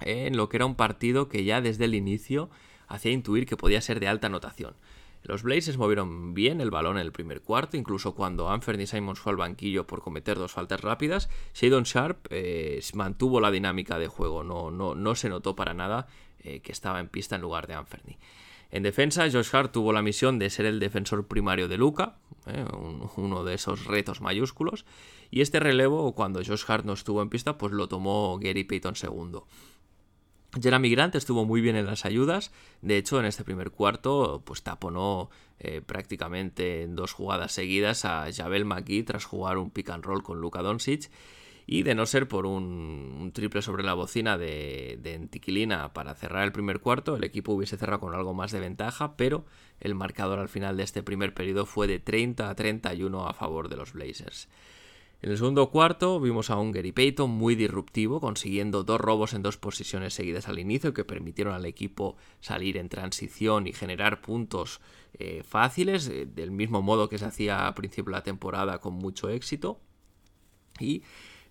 [0.00, 2.50] en lo que era un partido que ya desde el inicio
[2.86, 4.74] hacía intuir que podía ser de alta anotación.
[5.22, 9.32] Los Blazers movieron bien el balón en el primer cuarto, incluso cuando Anthony Simons fue
[9.32, 11.28] al banquillo por cometer dos faltas rápidas.
[11.54, 16.06] Shadon Sharp eh, mantuvo la dinámica de juego, no, no, no se notó para nada
[16.40, 18.16] eh, que estaba en pista en lugar de Anthony.
[18.70, 22.64] En defensa, Josh Hart tuvo la misión de ser el defensor primario de Luca, eh,
[23.16, 24.84] uno de esos retos mayúsculos,
[25.30, 28.94] y este relevo, cuando Josh Hart no estuvo en pista, pues lo tomó Gary Payton
[28.94, 29.46] segundo.
[30.60, 32.52] Jeremy Grant estuvo muy bien en las ayudas.
[32.80, 35.30] De hecho, en este primer cuarto, pues taponó
[35.60, 40.22] eh, prácticamente en dos jugadas seguidas a Javel McGee tras jugar un pick and roll
[40.22, 41.10] con Luka Doncic.
[41.66, 46.44] Y de no ser por un, triple sobre la bocina de, de Antiquilina para cerrar
[46.44, 49.44] el primer cuarto, el equipo hubiese cerrado con algo más de ventaja, pero
[49.78, 53.68] el marcador al final de este primer periodo fue de 30 a 31 a favor
[53.68, 54.48] de los Blazers.
[55.20, 59.42] En el segundo cuarto vimos a un Gary Payton muy disruptivo, consiguiendo dos robos en
[59.42, 64.80] dos posiciones seguidas al inicio que permitieron al equipo salir en transición y generar puntos
[65.14, 68.94] eh, fáciles, eh, del mismo modo que se hacía a principio de la temporada con
[68.94, 69.80] mucho éxito.
[70.78, 71.02] Y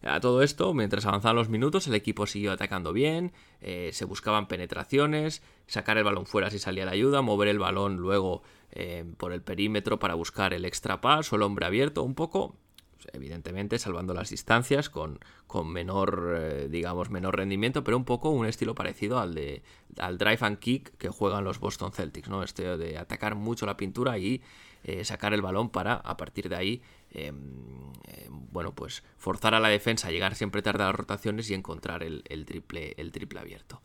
[0.02, 4.48] a todo esto, mientras avanzaban los minutos, el equipo siguió atacando bien, eh, se buscaban
[4.48, 8.44] penetraciones, sacar el balón fuera si salía la ayuda, mover el balón luego
[9.18, 12.58] por el perímetro para buscar el extra pass o el hombre abierto, un poco
[13.14, 18.46] evidentemente salvando las distancias, con, con menor, eh, digamos, menor rendimiento, pero un poco un
[18.46, 19.64] estilo parecido al de
[19.98, 22.44] al drive and kick que juegan los Boston Celtics, ¿no?
[22.44, 24.42] Este de atacar mucho la pintura y
[24.84, 29.60] eh, sacar el balón para, a partir de ahí, em, em, bueno, pues forzar a
[29.60, 33.82] la defensa llegar siempre tarde a las rotaciones y encontrar el, triple, el triple abierto.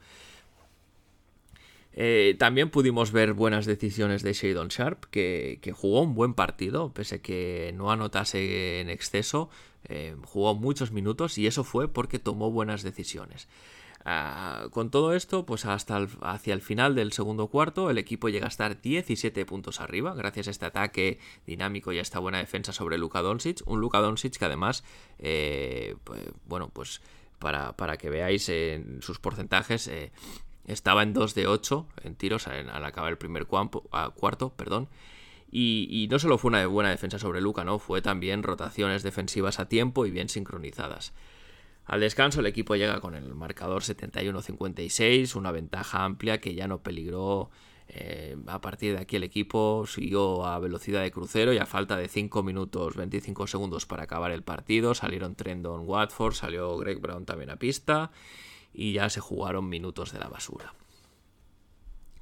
[1.94, 7.20] Eh, también pudimos ver buenas decisiones de Shadon Sharp, que, jugó un buen partido, pese
[7.20, 9.50] que no anotase en exceso,
[9.88, 13.48] eh, jugó muchos minutos y eso fue porque tomó buenas decisiones.
[14.04, 18.46] Ah, con todo esto, pues hasta hacia el final del segundo cuarto, el equipo llega
[18.46, 22.72] a estar 17 puntos arriba, gracias a este ataque dinámico y a esta buena defensa
[22.72, 23.62] sobre Luka Doncic.
[23.66, 24.82] Un Luka Doncic que además,
[25.20, 27.00] eh, pues, bueno, pues
[27.38, 29.88] para, para, que veáis en sus porcentajes,
[30.66, 34.88] estaba en 2 de 8 en tiros al, acabar el primer cuarto, perdón.
[35.54, 37.78] Y, no solo fue una buena defensa sobre Luca, ¿no?
[37.78, 41.12] Fue también rotaciones defensivas a tiempo y bien sincronizadas.
[41.84, 46.82] Al descanso el equipo llega con el marcador 71-56, una ventaja amplia que ya no
[46.82, 47.50] peligró.
[47.88, 51.96] Eh, a partir de aquí el equipo siguió a velocidad de crucero y a falta
[51.98, 57.26] de 5 minutos 25 segundos para acabar el partido salieron Trendon Watford, salió Greg Brown
[57.26, 58.10] también a pista
[58.72, 60.74] y ya se jugaron minutos de la basura.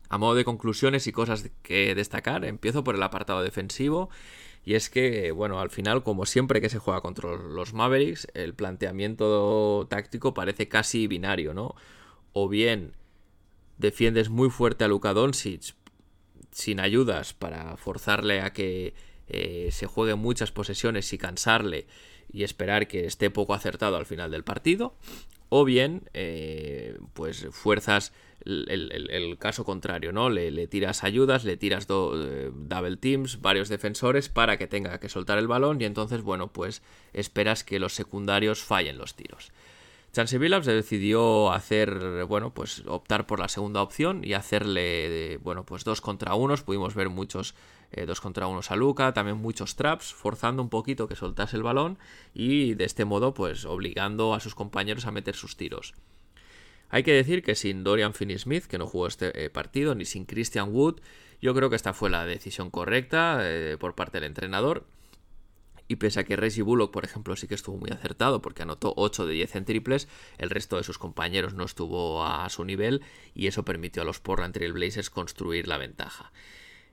[0.08, 4.10] A modo de conclusiones y cosas que destacar, empiezo por el apartado defensivo.
[4.64, 8.54] Y es que, bueno, al final, como siempre que se juega contra los Mavericks, el
[8.54, 11.76] planteamiento táctico parece casi binario, ¿no?
[12.32, 12.92] O bien
[13.78, 15.74] defiendes muy fuerte a Luka Doncic
[16.50, 18.94] sin ayudas para forzarle a que
[19.28, 21.86] eh, se juegue muchas posesiones y cansarle
[22.32, 24.94] y esperar que esté poco acertado al final del partido
[25.50, 28.12] o bien eh, pues fuerzas
[28.46, 30.30] el, caso contrario, ¿no?
[30.30, 35.36] Le, tiras ayudas, le tiras eh, double teams, varios defensores para que tenga que soltar
[35.38, 36.82] el balón y entonces, bueno, pues
[37.12, 39.52] esperas que los secundarios fallen los tiros.
[40.12, 45.84] Chance Billups decidió hacer, bueno, pues optar por la segunda opción y hacerle, bueno, pues
[45.84, 46.62] dos contra unos.
[46.62, 47.54] Pudimos ver muchos
[47.92, 51.62] eh, dos contra unos a Luca, también muchos traps, forzando un poquito que soltase el
[51.62, 51.98] balón
[52.34, 55.94] y de este modo, pues obligando a sus compañeros a meter sus tiros.
[56.88, 60.24] Hay que decir que sin Dorian Finney-Smith, que no jugó este eh, partido, ni sin
[60.24, 61.00] Christian Wood,
[61.40, 64.84] yo creo que esta fue la decisión correcta eh, por parte del entrenador.
[65.86, 68.92] Y pese a que Reggie Bullock, por ejemplo, sí que estuvo muy acertado porque anotó
[68.96, 73.02] 8 de 10 en triples, el resto de sus compañeros no estuvo a su nivel
[73.34, 76.30] y eso permitió a los Portland Trail Blazers construir la ventaja.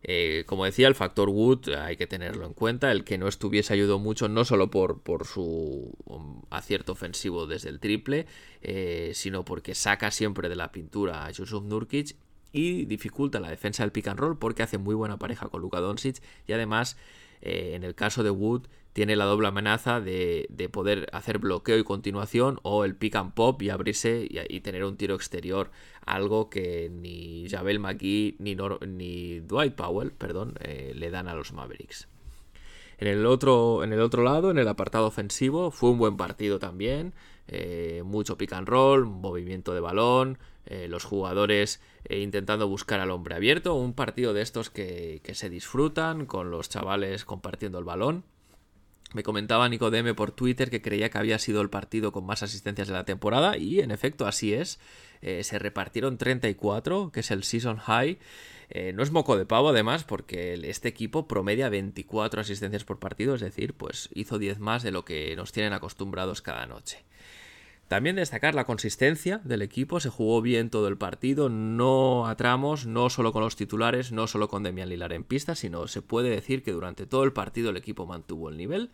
[0.10, 2.92] Eh, como decía, el factor Wood hay que tenerlo en cuenta.
[2.92, 7.70] El que no estuviese ayudó mucho, no solo por, por su um, acierto ofensivo desde
[7.70, 8.26] el triple,
[8.62, 12.16] eh, sino porque saca siempre de la pintura a Yusuf Nurkic
[12.54, 15.82] y dificulta la defensa del pick and roll porque hace muy buena pareja con Luka
[15.82, 16.98] Doncic y además
[17.42, 18.68] eh, en el caso de Wood
[18.98, 23.62] tiene la doble amenaza de, poder hacer bloqueo y continuación o el pick and pop
[23.62, 25.70] y abrirse y, tener un tiro exterior,
[26.04, 32.08] algo que ni Javel McGee ni, Dwight Powell perdón, eh, le dan a los Mavericks.
[32.98, 36.58] En el, otro, en el otro lado, en el apartado ofensivo, fue un buen partido
[36.58, 37.14] también.
[37.48, 40.40] Eh, mucho pick and roll, movimiento de balón,
[40.90, 43.76] los jugadores intentando buscar al hombre abierto.
[43.76, 48.24] Un partido de estos que, que se disfrutan con los chavales compartiendo el balón.
[49.14, 52.44] Me comentaba Nico Deme por Twitter que creía que había sido el partido con más
[52.44, 54.80] asistencias de la temporada y en efecto así es.
[55.22, 58.20] Eh, se repartieron 34, que es el season high.
[58.70, 63.36] Eh, no es moco de pavo además porque este equipo promedia 24 asistencias por partido,
[63.36, 67.06] es decir, pues hizo 10 más de lo que nos tienen acostumbrados cada noche.
[67.88, 72.86] También destacar la consistencia del equipo, se jugó bien todo el partido, no a tramos,
[72.86, 76.30] no solo con los titulares, no solo con Demian Lilar en pista, sino se puede
[76.30, 78.92] decir que durante todo el partido el equipo mantuvo el nivel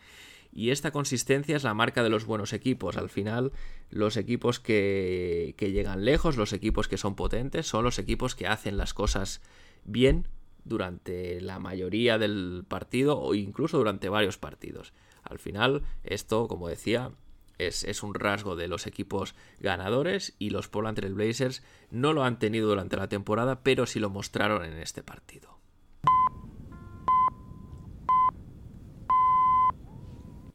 [0.51, 2.95] y esta consistencia es la marca de los buenos equipos.
[2.95, 3.51] Al final,
[3.89, 8.45] los equipos que, que llegan lejos, los equipos que son potentes, son los equipos que
[8.45, 9.41] hacen las cosas
[9.86, 10.27] bien
[10.65, 14.93] durante la mayoría del partido o incluso durante varios partidos.
[15.23, 17.12] Al final, esto, como decía,
[17.58, 22.39] es, un rasgo de los equipos ganadores y los Portland Trail Blazers no lo han
[22.39, 25.60] tenido durante la temporada, pero sí lo mostraron en este partido.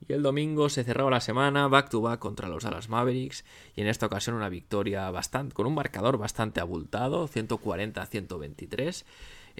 [0.09, 3.45] Y el domingo se cerraba la semana back to back contra los Dallas Mavericks
[3.77, 9.05] y en esta ocasión una victoria bastante con un marcador bastante abultado, 140 a 123.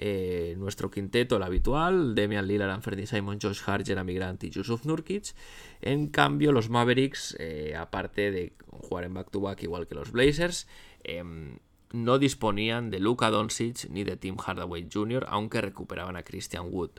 [0.01, 4.85] Eh, nuestro quinteto, el habitual, Demian Lillard, Anthony Simon, Josh Hart, Jeremy Grant y Yusuf
[4.85, 5.35] Nurkic.
[5.81, 10.69] En cambio, los Mavericks, eh, aparte de jugar en back-to-back igual que los Blazers,
[11.03, 11.57] em,
[11.91, 16.91] no disponían de Luka Doncic ni de Tim Hardaway Jr., aunque recuperaban a Christian Wood.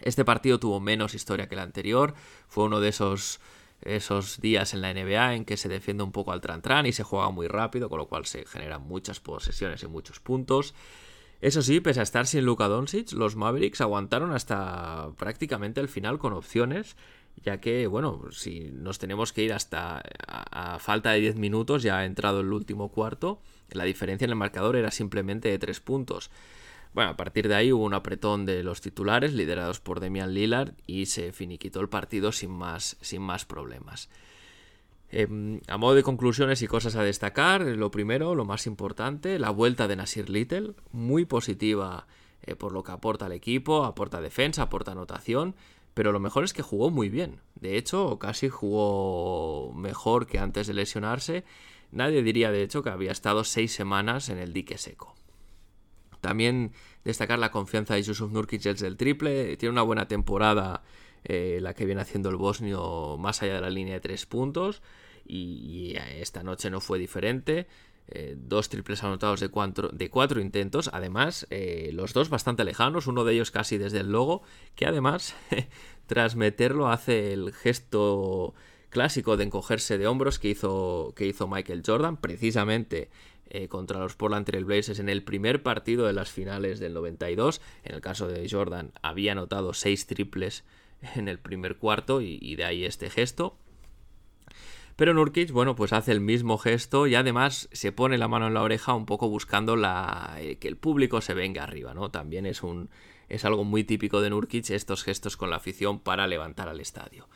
[0.00, 2.14] Este partido tuvo menos historia que el anterior,
[2.48, 3.40] fue uno de esos,
[3.82, 7.02] esos días en la NBA en que se defiende un poco al tran-tran y se
[7.02, 10.72] juega muy rápido, con lo cual se generan muchas posesiones y muchos puntos.
[11.40, 16.18] Eso sí, pese a estar sin Luka Doncic, los Mavericks aguantaron hasta prácticamente el final
[16.18, 16.96] con opciones,
[17.42, 21.98] ya que, bueno, si nos tenemos que ir hasta a, falta de 10 minutos, ya
[21.98, 26.30] ha entrado el último cuarto, la diferencia en el marcador era simplemente de 3 puntos.
[26.92, 30.74] Bueno, a partir de ahí hubo un apretón de los titulares liderados por Demian Lillard
[30.86, 34.10] y se finiquitó el partido sin más, sin más problemas.
[35.12, 39.50] Em, a modo de conclusiones y cosas a destacar, lo primero, lo más importante, la
[39.50, 42.06] vuelta de Nasir Little, muy positiva
[42.42, 45.56] eh, por lo que aporta al equipo, aporta defensa, aporta anotación,
[45.94, 47.40] pero lo mejor es que jugó muy bien.
[47.56, 51.44] De hecho, casi jugó mejor que antes de lesionarse.
[51.90, 55.16] Nadie diría, de hecho, que había estado seis semanas en el dique seco.
[56.20, 56.72] También
[57.04, 59.56] destacar la confianza de Yusuf Nurkic del triple.
[59.56, 60.82] Tiene una buena temporada
[61.24, 64.82] eh, la que viene haciendo el bosnio más allá de la línea de tres puntos.
[65.26, 67.66] Y, esta noche no fue diferente.
[68.08, 70.90] Eh, dos triples anotados de cuatro, de cuatro intentos.
[70.92, 73.06] Además, eh, los dos bastante lejanos.
[73.06, 74.42] Uno de ellos casi desde el logo.
[74.74, 75.36] Que además,
[76.06, 78.54] tras meterlo, hace el gesto
[78.88, 82.16] clásico de encogerse de hombros que hizo, que hizo Michael Jordan.
[82.16, 83.10] Precisamente
[83.68, 87.60] contra los Portland Trail Blazers en el primer partido de las finales del 92.
[87.82, 90.62] En el caso de Jordan había anotado seis triples
[91.14, 93.56] en el primer cuarto y, de ahí este gesto.
[94.96, 98.54] Pero Nurkic, bueno, pues hace el mismo gesto y además se pone la mano en
[98.54, 99.76] la oreja un poco buscando
[100.38, 102.10] eh, que el público se venga arriba, ¿no?
[102.10, 102.90] También es, un,
[103.30, 107.28] es algo muy típico de Nurkic estos gestos con la afición para levantar al estadio.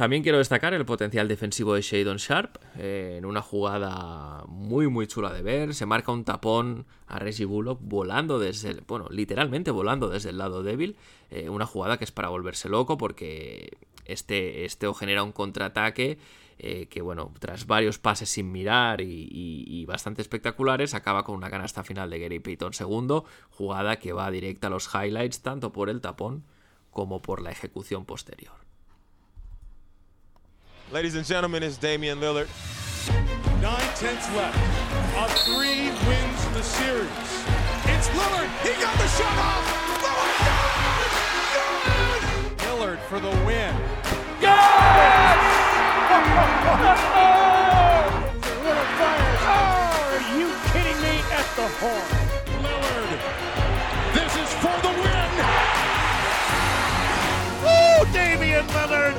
[0.00, 5.06] También quiero destacar el potencial defensivo de Shadon Sharp eh, en una jugada muy muy
[5.06, 5.74] chula de ver.
[5.74, 10.38] Se marca un tapón a Reggie Bullock volando desde el, bueno, literalmente volando desde el
[10.38, 10.96] lado débil.
[11.30, 13.76] Eh, una jugada que es para volverse loco porque
[14.06, 16.16] este, este genera un contraataque
[16.58, 21.50] eh, que bueno, tras varios pases sin mirar y, y, bastante espectaculares, acaba con una
[21.50, 25.90] canasta final de Gary Payton segundo, jugada que va directa a los highlights tanto por
[25.90, 26.46] el tapón
[26.90, 28.69] como por la ejecución posterior.
[30.92, 32.48] Ladies and gentlemen, it's Damian Lillard.
[33.62, 34.58] Nine tenths left.
[35.16, 37.06] A three wins the series.
[37.86, 38.50] It's Lillard.
[38.66, 39.62] He got the shot off.
[40.02, 40.34] Lillard,
[41.94, 42.22] Good!
[42.66, 43.72] Lillard for the win.
[44.40, 45.38] Yes!
[48.42, 49.42] Lillard fires.
[49.46, 51.22] Oh, are you kidding me?
[51.30, 52.10] At the horn.
[52.66, 53.14] Lillard.
[54.12, 55.30] This is for the win.
[57.62, 59.14] Woo, Damian Lillard.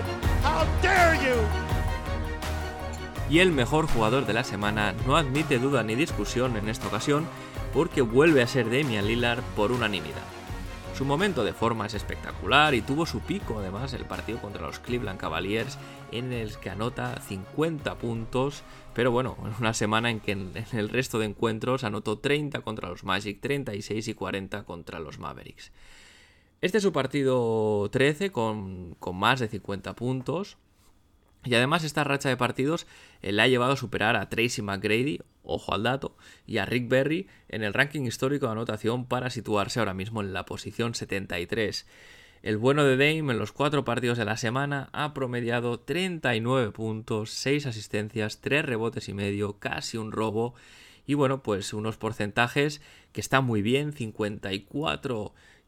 [3.30, 7.26] Y el mejor jugador de la semana no admite duda ni discusión en esta ocasión
[7.74, 10.26] porque vuelve a ser Damian Lillard por unanimidad.
[10.98, 14.80] Su momento de forma es espectacular y tuvo su pico además el partido contra los
[14.80, 15.80] Cleveland Cavaliers
[16.12, 20.90] en el que anota 50 puntos, pero bueno, en una semana en que en el
[20.90, 25.72] resto de encuentros anotó 30 contra los Magic, 36 y 40 contra los Mavericks.
[26.62, 30.58] Este es su partido 13 con, con más de 50 puntos,
[31.44, 32.86] y además esta racha de partidos
[33.24, 36.88] eh, le ha llevado a superar a Tracy McGrady, ojo al dato, y a Rick
[36.88, 41.88] Berry en el ranking histórico de anotación para situarse ahora mismo en la posición 73.
[42.44, 47.32] El bueno de Dame en los cuatro partidos de la semana ha promediado 39 puntos,
[47.32, 50.54] 6 asistencias, 3 rebotes y medio, casi un robo.
[51.08, 52.82] Y bueno, pues unos porcentajes
[53.14, 53.94] que están muy bien,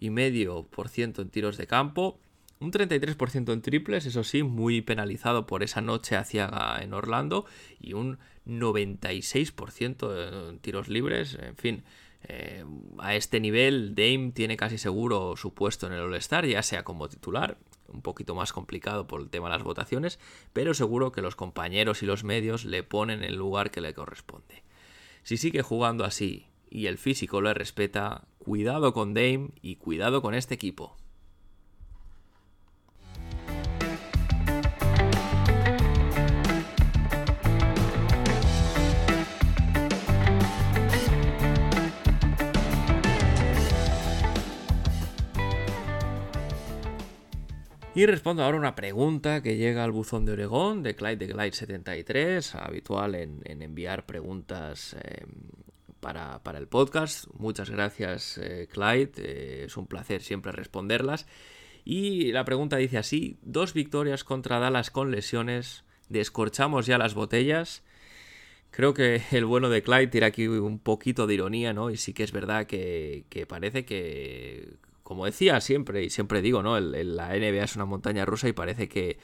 [0.03, 2.19] 54,5% en tiros de campo,
[2.63, 6.49] un 33% en triples, eso sí, muy penalizado por esa noche hacia
[6.81, 7.45] en Orlando.
[7.81, 11.37] Y un 96% en tiros libres.
[11.41, 11.83] En fin,
[12.23, 12.63] eh,
[12.99, 17.09] a este nivel Dame tiene casi seguro su puesto en el All-Star, ya sea como
[17.09, 17.57] titular,
[17.89, 20.19] un poquito más complicado por el tema de las votaciones,
[20.53, 24.63] pero seguro que los compañeros y los medios le ponen el lugar que le corresponde.
[25.23, 30.33] Si sigue jugando así y el físico le respeta, cuidado con Dame y cuidado con
[30.33, 30.97] este equipo.
[47.95, 51.51] Y respondo ahora una pregunta que llega al buzón de Oregón, de Clyde de Glide
[51.51, 55.29] 73, habitual en, enviar preguntas em,
[56.03, 57.27] para, el podcast.
[57.33, 61.25] Muchas gracias, eh, Clyde, eh, es un placer siempre responderlas.
[61.85, 67.83] Y la pregunta dice así: dos victorias contra Dallas con lesiones, descorchamos ya las botellas.
[68.69, 71.89] Creo que el bueno de Clyde tira aquí un poquito de ironía, ¿no?
[71.89, 74.73] Y sí que es verdad que, parece que,
[75.03, 76.79] como decía siempre, y siempre digo, ¿no?
[76.79, 79.19] la NBA es una montaña rusa y parece que,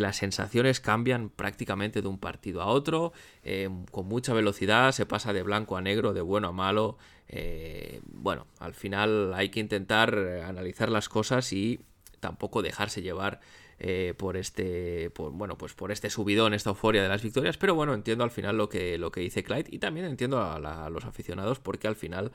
[0.00, 5.32] las sensaciones cambian prácticamente de un partido a otro, eh, con mucha velocidad, se pasa
[5.32, 6.98] de blanco a negro, de bueno a malo.
[7.28, 11.80] Eh, bueno, al final hay que intentar analizar las cosas y
[12.20, 13.40] tampoco dejarse llevar
[13.80, 17.92] eh, por este bueno pues por este subidón esta euforia de las victorias pero bueno
[17.92, 21.58] entiendo al final lo que lo que dice Clyde y también entiendo a, los aficionados
[21.58, 22.30] porque al final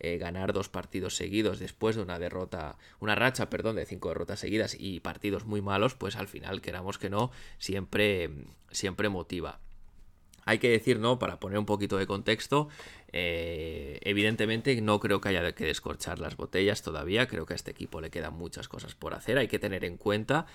[0.00, 4.40] eh, ganar dos partidos seguidos después de una derrota una racha perdón de cinco derrotas
[4.40, 8.30] seguidas y partidos muy malos pues al final queramos que no siempre
[8.70, 9.60] siempre motiva
[10.46, 11.18] hay que decir, ¿no?
[11.18, 12.68] Para poner un poquito de contexto,
[13.12, 17.70] eh, evidentemente no creo que haya que descorchar las botellas todavía, creo que a este
[17.70, 20.46] equipo le quedan muchas cosas por hacer, hay que tener en cuenta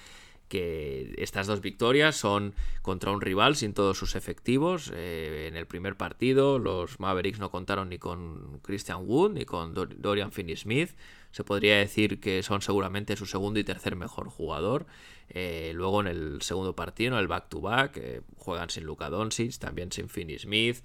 [0.48, 4.91] que estas dos victorias son contra un rival sin todos sus efectivos.
[4.93, 9.74] Eh, en el primer partido los Mavericks no contaron ni con Christian Wood ni con
[9.74, 10.96] Dorian Finney-Smith.
[11.32, 14.86] Se podría decir que son seguramente su segundo y tercer mejor jugador.
[15.30, 19.91] Eh, luego en el segundo partido, en el back-to-back, eh, juegan sin Luka Doncic, también
[19.91, 20.84] sin Finney-Smith.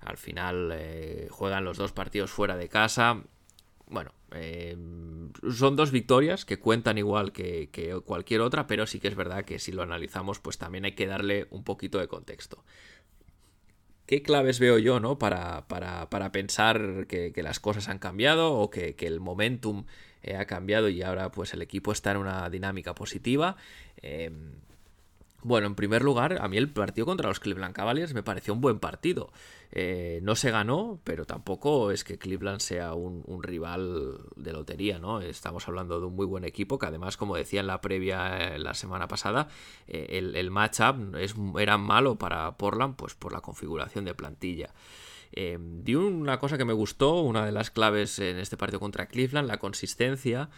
[0.00, 3.22] Al final juegan los dos partidos fuera de casa
[3.90, 4.76] bueno, eh,
[5.52, 7.68] son dos victorias que cuentan igual que,
[8.04, 11.06] cualquier otra, pero sí que es verdad que si lo analizamos, pues también hay que
[11.06, 12.64] darle un poquito de contexto.
[14.06, 15.18] ¿Qué claves veo yo, no?
[15.18, 19.86] Para, para, pensar que, las cosas han cambiado o que, el momentum
[20.22, 23.56] eh, ha cambiado y ahora pues el equipo está en una dinámica positiva.
[24.02, 24.30] Eh,
[25.42, 28.60] bueno, en primer lugar, a mí el partido contra los Cleveland Cavaliers me pareció un
[28.60, 29.32] buen partido.
[29.72, 35.20] Eh, no se ganó, pero tampoco es que Cleveland sea un, rival de lotería, ¿no?
[35.20, 38.58] Estamos hablando de un muy buen equipo que además, como decía en la previa eh,
[38.58, 39.48] la semana pasada,
[39.86, 41.16] eh, el, matchup
[41.58, 44.74] era malo para Portland, pues por la configuración de plantilla.
[45.32, 45.56] Eh,
[45.96, 49.58] una cosa que me gustó, una de las claves en este partido contra Cleveland, la
[49.58, 50.50] consistencia.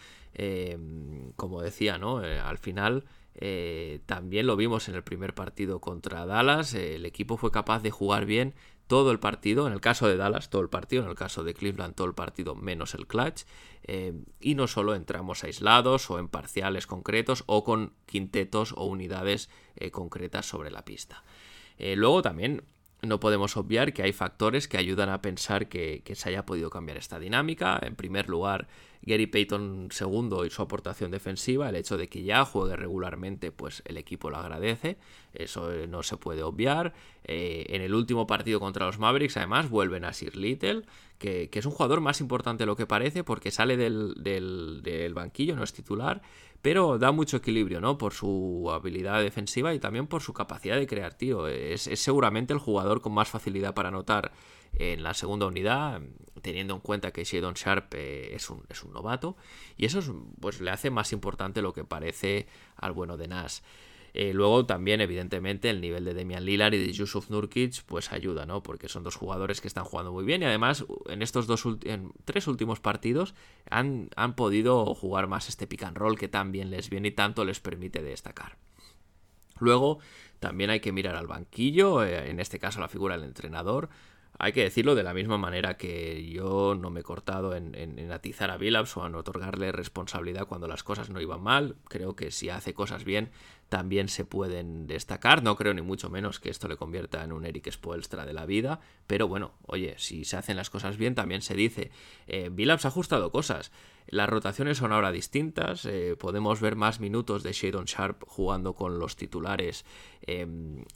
[1.35, 2.17] como decía, ¿no?
[2.17, 3.05] al final
[3.35, 6.73] eh, también lo vimos en el primer partido contra Dallas.
[6.73, 8.53] Eh, el equipo fue capaz de jugar bien
[8.87, 9.67] todo el partido.
[9.67, 11.03] En el caso de Dallas, todo el partido.
[11.03, 13.43] En el caso de Cleveland, todo el partido menos el clutch.
[13.83, 19.49] Eh, y no solo entramos aislados o en parciales concretos o con quintetos o unidades
[19.91, 21.23] concretas sobre la pista.
[21.79, 22.63] luego también
[23.03, 26.97] no podemos obviar que hay factores que ayudan a pensar que, se haya podido cambiar
[26.97, 27.79] esta dinámica.
[27.81, 28.67] En primer lugar,
[29.01, 33.83] Gary Payton segundo y su aportación defensiva, el hecho de que ya juegue regularmente, pues
[33.85, 34.97] el equipo lo agradece,
[35.33, 36.93] eso eh, no se puede obviar.
[37.25, 40.83] Eh, en el último partido contra los Mavericks, además, vuelven a Sir Little,
[41.17, 45.55] que, es un jugador más importante de lo que parece porque sale del, del banquillo,
[45.55, 46.21] no es titular,
[46.63, 47.97] pero da mucho equilibrio, ¿no?
[47.97, 51.49] Por su habilidad defensiva y también por su capacidad de crear tiro.
[51.49, 54.31] Es, seguramente el jugador con más facilidad para anotar
[54.71, 56.01] en la segunda unidad,
[56.41, 59.35] teniendo en cuenta que Shadon Sharp eh, es, un, es un novato,
[59.75, 59.99] y eso
[60.39, 62.47] pues, le hace más importante lo que parece
[62.77, 63.61] al bueno de Nas.
[64.13, 68.45] Eh, luego también, evidentemente, el nivel de Demian Lillard y de Yusuf Nurkic pues ayuda,
[68.45, 68.61] ¿no?
[68.61, 72.11] Porque son dos jugadores que están jugando muy bien y además en estos dos en
[72.23, 73.33] tres últimos partidos
[73.69, 77.11] han, han podido jugar más este pick and roll que tan bien les viene y
[77.11, 78.57] tanto les permite destacar.
[79.59, 79.99] Luego
[80.39, 83.89] también hay que mirar al banquillo, eh, en este caso la figura del entrenador.
[84.39, 88.49] Hay que decirlo de la misma manera que yo no me he cortado en, atizar
[88.49, 91.75] a Billups o en otorgarle responsabilidad cuando las cosas no iban mal.
[91.87, 93.29] Creo que si hace cosas bien
[93.69, 95.43] también se pueden destacar.
[95.43, 98.45] No creo ni mucho menos que esto le convierta en un Eric Spoelstra de la
[98.45, 98.79] vida.
[99.07, 101.91] Pero bueno, oye, si se hacen las cosas bien también se dice.
[102.27, 103.71] Eh, Billups ha ajustado cosas.
[104.07, 105.85] Las rotaciones son ahora distintas.
[105.85, 109.85] Eh, podemos ver más minutos de Shadon Sharp jugando con los titulares.
[110.27, 110.45] Eh,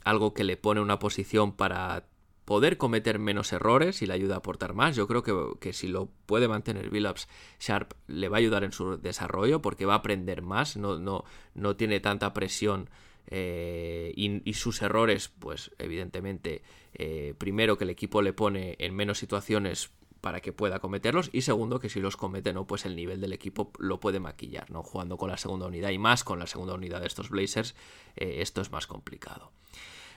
[0.04, 2.04] algo que le pone una posición para
[2.48, 4.96] poder cometer menos errores y le ayuda a aportar más.
[4.96, 5.22] Yo creo
[5.60, 7.28] que, si lo puede mantener Billups,
[7.60, 11.24] Sharp le va a ayudar en su desarrollo porque va a aprender más, no, no,
[11.54, 12.88] no tiene tanta presión
[13.26, 16.62] eh, y, sus errores, pues evidentemente,
[16.94, 19.90] eh, primero que el equipo le pone en menos situaciones
[20.22, 23.34] para que pueda cometerlos y segundo que si los comete no pues el nivel del
[23.34, 26.74] equipo lo puede maquillar no jugando con la segunda unidad y más con la segunda
[26.74, 27.76] unidad de estos Blazers
[28.16, 29.52] eh, esto es más complicado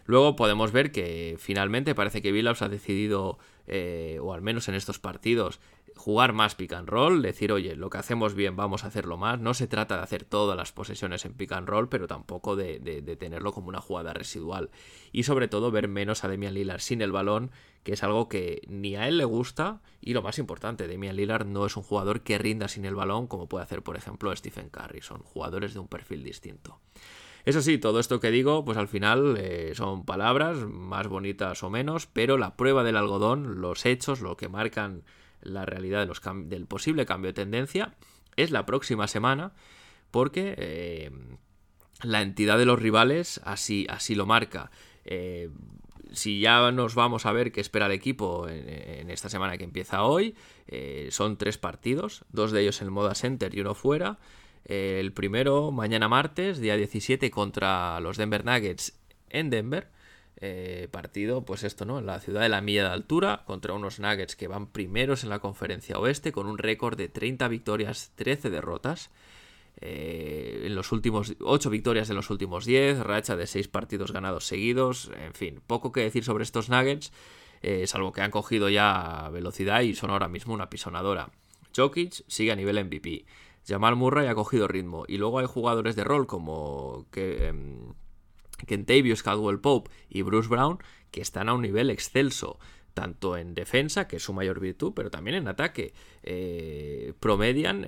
[0.05, 4.75] Luego podemos ver que finalmente parece que Billups ha decidido, eh, o al menos en
[4.75, 5.59] estos partidos,
[5.95, 9.39] jugar más pick and roll, decir, oye, lo que hacemos bien, vamos a hacerlo más.
[9.39, 12.79] No se trata de hacer todas las posesiones en pick and roll, pero tampoco de,
[13.19, 14.71] tenerlo como una jugada residual.
[15.11, 17.51] Y sobre todo ver menos a Demian Lillard sin el balón,
[17.83, 19.81] que es algo que ni a él le gusta.
[20.01, 23.27] Y lo más importante, Demian Lillard no es un jugador que rinda sin el balón,
[23.27, 25.01] como puede hacer, por ejemplo, Stephen Curry.
[25.01, 26.79] Son jugadores de un perfil distinto.
[27.45, 31.69] Eso sí, todo esto que digo, pues al final eh, son palabras, más bonitas o
[31.69, 35.03] menos, pero la prueba del algodón, los hechos, lo que marcan
[35.41, 36.07] la realidad
[36.45, 37.95] del posible cambio de tendencia,
[38.35, 39.53] es la próxima semana,
[40.11, 41.11] porque eh,
[42.03, 44.69] la entidad de los rivales así, así lo marca.
[45.03, 45.49] Eh,
[46.11, 50.03] si ya nos vamos a ver qué espera el equipo en, esta semana que empieza
[50.03, 50.35] hoy,
[51.09, 54.19] son tres partidos, dos de ellos en el Moda Center y uno fuera
[54.65, 58.99] el primero mañana martes, día 17, contra los Denver Nuggets
[59.29, 59.89] en Denver.
[60.43, 61.99] Eh, partido, pues esto, ¿no?
[61.99, 65.29] En la ciudad de la milla de altura, contra unos Nuggets que van primeros en
[65.29, 69.11] la conferencia oeste, con un récord de 30 victorias, 13 derrotas.
[69.79, 74.45] Eh, en los últimos 8 victorias en los últimos 10, racha de 6 partidos ganados
[74.45, 77.11] seguidos, en fin, poco que decir sobre estos Nuggets,
[77.61, 81.29] eh, salvo que han cogido ya velocidad y son ahora mismo una pisonadora.
[81.75, 83.25] Jokic sigue a nivel MVP.
[83.67, 85.05] Jamal Murray ha cogido ritmo.
[85.07, 87.93] Y luego hay jugadores de rol como que, em,
[88.67, 90.79] Kentavious Caldwell Pope y Bruce Brown
[91.11, 92.59] que están a un nivel excelso.
[92.93, 95.93] Tanto en defensa, que es su mayor virtud, pero también en ataque.
[96.23, 97.85] Eh, promedian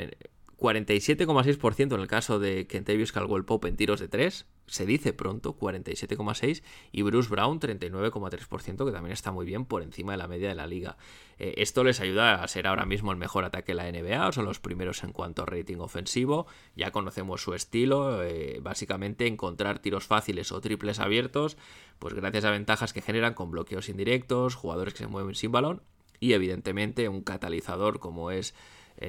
[0.57, 5.57] 47,6% en el caso de Kentavious Caldwell Pope en tiros de 3, se dice pronto,
[5.57, 10.49] 47,6%, y Bruce Brown 39,3%, que también está muy bien por encima de la media
[10.49, 10.97] de la liga.
[11.37, 14.45] Eh, esto les ayuda a ser ahora mismo el mejor ataque de la NBA, son
[14.45, 20.05] los primeros en cuanto a rating ofensivo, ya conocemos su estilo, eh, básicamente encontrar tiros
[20.05, 21.57] fáciles o triples abiertos,
[21.99, 25.83] pues gracias a ventajas que generan con bloqueos indirectos, jugadores que se mueven sin balón,
[26.19, 28.55] y evidentemente un catalizador como es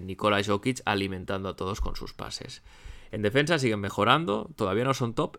[0.03, 2.63] Nikola Jokic alimentando a todos con sus pases.
[3.15, 5.37] En defensa siguen mejorando, todavía no son top.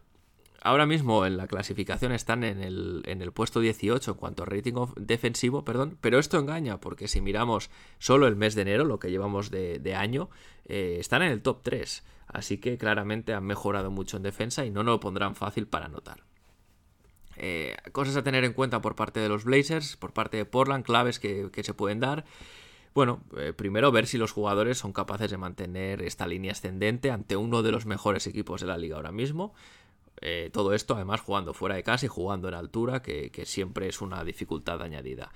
[0.66, 4.48] Ahora mismo en la clasificación están en el, en el puesto 18 en cuanto a
[4.48, 8.98] rating defensivo, perdón, pero esto engaña porque si miramos solo el mes de enero, lo
[8.98, 10.32] que llevamos de, año,
[10.66, 12.04] eh, están en el top 3.
[12.26, 15.86] Así que claramente han mejorado mucho en defensa y no nos lo pondrán fácil para
[15.86, 16.24] anotar.
[17.38, 20.84] Eh, cosas a tener en cuenta por parte de los Blazers, por parte de Portland,
[20.84, 22.26] claves que, que se pueden dar.
[22.96, 27.36] Bueno, eh, primero ver si los jugadores son capaces de mantener esta línea ascendente ante
[27.36, 29.54] uno de los mejores equipos de la liga ahora mismo.
[30.22, 34.02] Eh, todo esto además jugando fuera de casa y jugando en altura, que, siempre es
[34.02, 35.32] una dificultad añadida.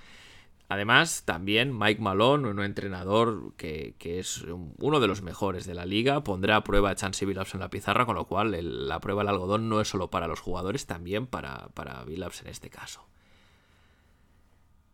[0.68, 4.46] Además, también Mike Malone, un entrenador que, es
[4.78, 7.70] uno de los mejores de la liga, pondrá a prueba a Chansey Billups en la
[7.70, 8.56] pizarra, con lo cual
[8.88, 12.70] la prueba del algodón no es solo para los jugadores, también para, para en este
[12.70, 13.02] caso.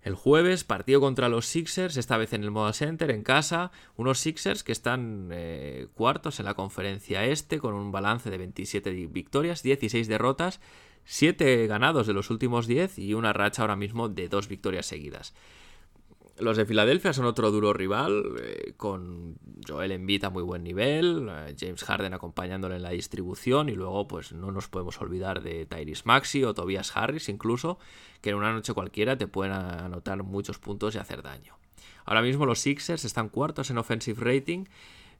[0.05, 3.71] El jueves, partido contra los Sixers, esta vez en el Moda Center, en casa.
[3.97, 8.91] Unos Sixers que están eh, cuartos en la conferencia este, con un balance de 27
[9.07, 10.61] victorias, 16 derrotas,
[11.05, 15.33] 7 ganados de los últimos 10 y una racha ahora mismo de 2 victorias seguidas.
[16.37, 21.29] Los de Filadelfia son otro duro rival, eh, con Joel Embiid a muy buen nivel,
[21.29, 25.65] eh, James Harden acompañándole en la distribución y luego pues no nos podemos olvidar de
[25.65, 27.79] Tyrese Maxi o Tobias Harris incluso,
[28.19, 31.57] que en una noche cualquiera te pueden anotar muchos puntos y hacer daño.
[32.03, 34.65] Ahora mismo los Sixers están cuartos en offensive rating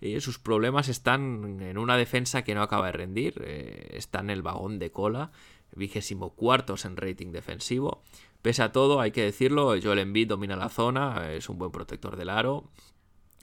[0.02, 4.32] y sus problemas están en una defensa que no acaba de rendir, eh, está en
[4.32, 5.32] el vagón de cola,
[5.74, 8.02] vigésimo cuartos en rating defensivo
[8.46, 12.16] Pese a todo, hay que decirlo, Joel Embiid domina la zona, es un buen protector
[12.16, 12.70] del aro.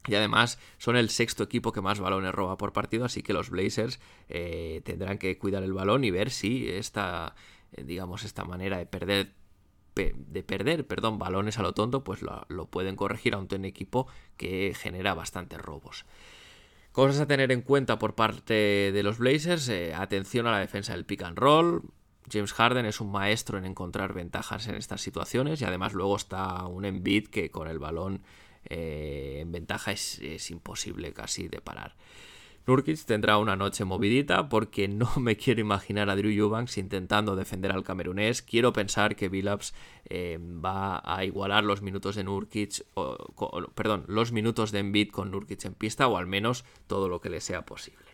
[0.07, 3.51] Y además son el sexto equipo que más balones roba por partido, así que los
[3.51, 3.99] Blazers
[4.29, 7.35] eh, tendrán que cuidar el balón y ver si esta,
[7.73, 9.33] eh, digamos, esta manera de perder
[9.97, 14.73] de perder, perdón, balones a lo tonto, pues lo, pueden corregir ante un equipo que
[14.73, 16.07] genera bastantes robos.
[16.93, 20.93] Cosas a tener en cuenta por parte de los Blazers, eh, atención a la defensa
[20.93, 21.83] del pick and roll,
[22.31, 26.67] James Harden es un maestro en encontrar ventajas en estas situaciones y además luego está
[26.67, 28.23] un Embiid que con el balón
[28.69, 31.95] eh, en ventaja es, imposible casi de parar.
[32.65, 37.73] Nurkic tendrá una noche movidita porque no me quiero imaginar a Drew Eubanks intentando defender
[37.73, 38.41] al camerunés.
[38.41, 42.85] Quiero pensar que Billups eh, va a igualar los minutos de Nurkic,
[43.75, 47.31] perdón, los minutos de Embiid con Nurkic en pista o al menos todo lo que
[47.31, 48.12] le sea posible.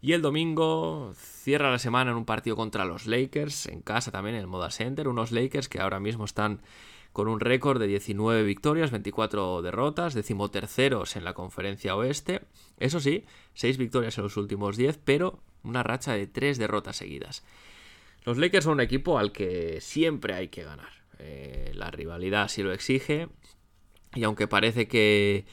[0.00, 4.36] Y el domingo cierra la semana en un partido contra los Lakers, en casa también
[4.36, 6.60] en el Moda Center, unos Lakers que ahora mismo están
[7.12, 12.42] con un récord de 19 victorias, 24 derrotas, decimoterceros en la conferencia oeste.
[12.78, 13.24] Eso sí,
[13.54, 17.44] 6 victorias en los últimos 10, pero una racha de 3 derrotas seguidas.
[18.24, 20.92] Los Lakers son un equipo al que siempre hay que ganar.
[21.18, 23.28] Eh, la rivalidad sí lo exige.
[24.14, 25.44] Y aunque parece que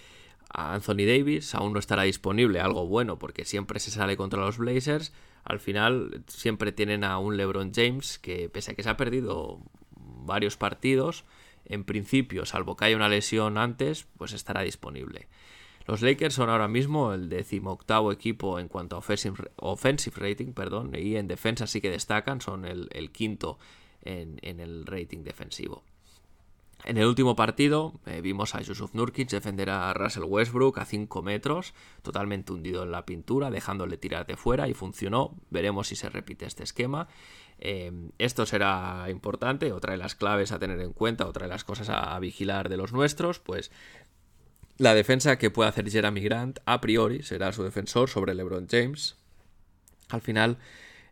[0.56, 5.14] Anthony Davis aún no estará disponible, algo bueno porque siempre se sale contra los Blazers.
[5.44, 9.60] Al final siempre tienen a un LeBron James que pese a que se ha perdido
[9.96, 11.26] varios partidos,
[11.66, 15.28] en principio, salvo que haya una lesión antes, pues estará disponible.
[15.88, 21.16] Los Lakers son ahora mismo el decimoctavo equipo en cuanto a offensive, rating, perdón, y
[21.16, 23.60] en defensa sí que destacan, son el, quinto
[24.02, 25.84] en, el rating defensivo.
[26.86, 31.24] En el último partido eh, vimos a Yusuf Nurkic defender a Russell Westbrook a 5
[31.24, 31.74] metros,
[32.04, 35.36] totalmente hundido en la pintura, dejándole tirar de fuera y funcionó.
[35.50, 37.08] Veremos si se repite este esquema.
[37.58, 41.64] Eh, esto será importante, otra de las claves a tener en cuenta, otra de las
[41.64, 43.72] cosas a vigilar de los nuestros, pues
[44.78, 49.16] la defensa que puede hacer Jeremy Grant a priori será su defensor sobre LeBron James.
[50.10, 50.60] Al final,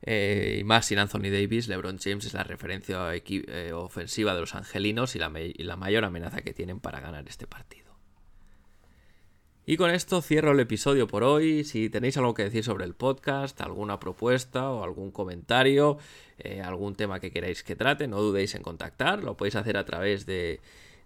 [0.05, 4.53] eh, y más sin Anthony Davis, LeBron James es la referencia eh, ofensiva de los
[4.53, 7.93] angelinos y la, mayor amenaza que tienen para ganar este partido.
[9.65, 11.63] Y con esto cierro el episodio por hoy.
[11.63, 15.97] Si tenéis algo que decir sobre el podcast, alguna propuesta o algún comentario,
[16.37, 19.23] eh, algún tema que queráis que trate, no dudéis en contactar.
[19.23, 20.59] Lo podéis hacer a través de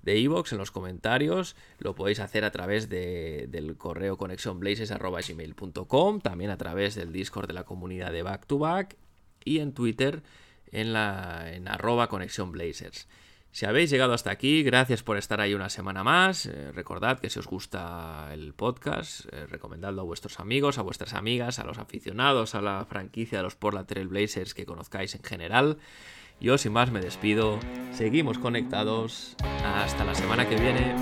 [0.08, 1.56] de Evox en los comentarios.
[1.80, 7.66] Lo podéis hacer a través del correo conexionblazes.com, también a través del Discord de la
[7.66, 8.96] comunidad de Back to Back
[9.44, 10.24] y en Twitter
[10.72, 13.10] en, la, en arroba conexionblazers.
[13.52, 16.46] Si habéis llegado hasta aquí, gracias por estar ahí una semana más.
[16.46, 21.16] Eh, recordad que si os gusta el podcast, eh, recomendadlo a vuestros amigos, a vuestras
[21.16, 25.24] amigas, a los aficionados a la franquicia de los Portland Trail Blazers que conozcáis en
[25.24, 25.80] general.
[26.40, 27.60] Yo sin más me despido,
[27.92, 29.36] seguimos conectados,
[29.66, 30.94] hasta la semana que viene.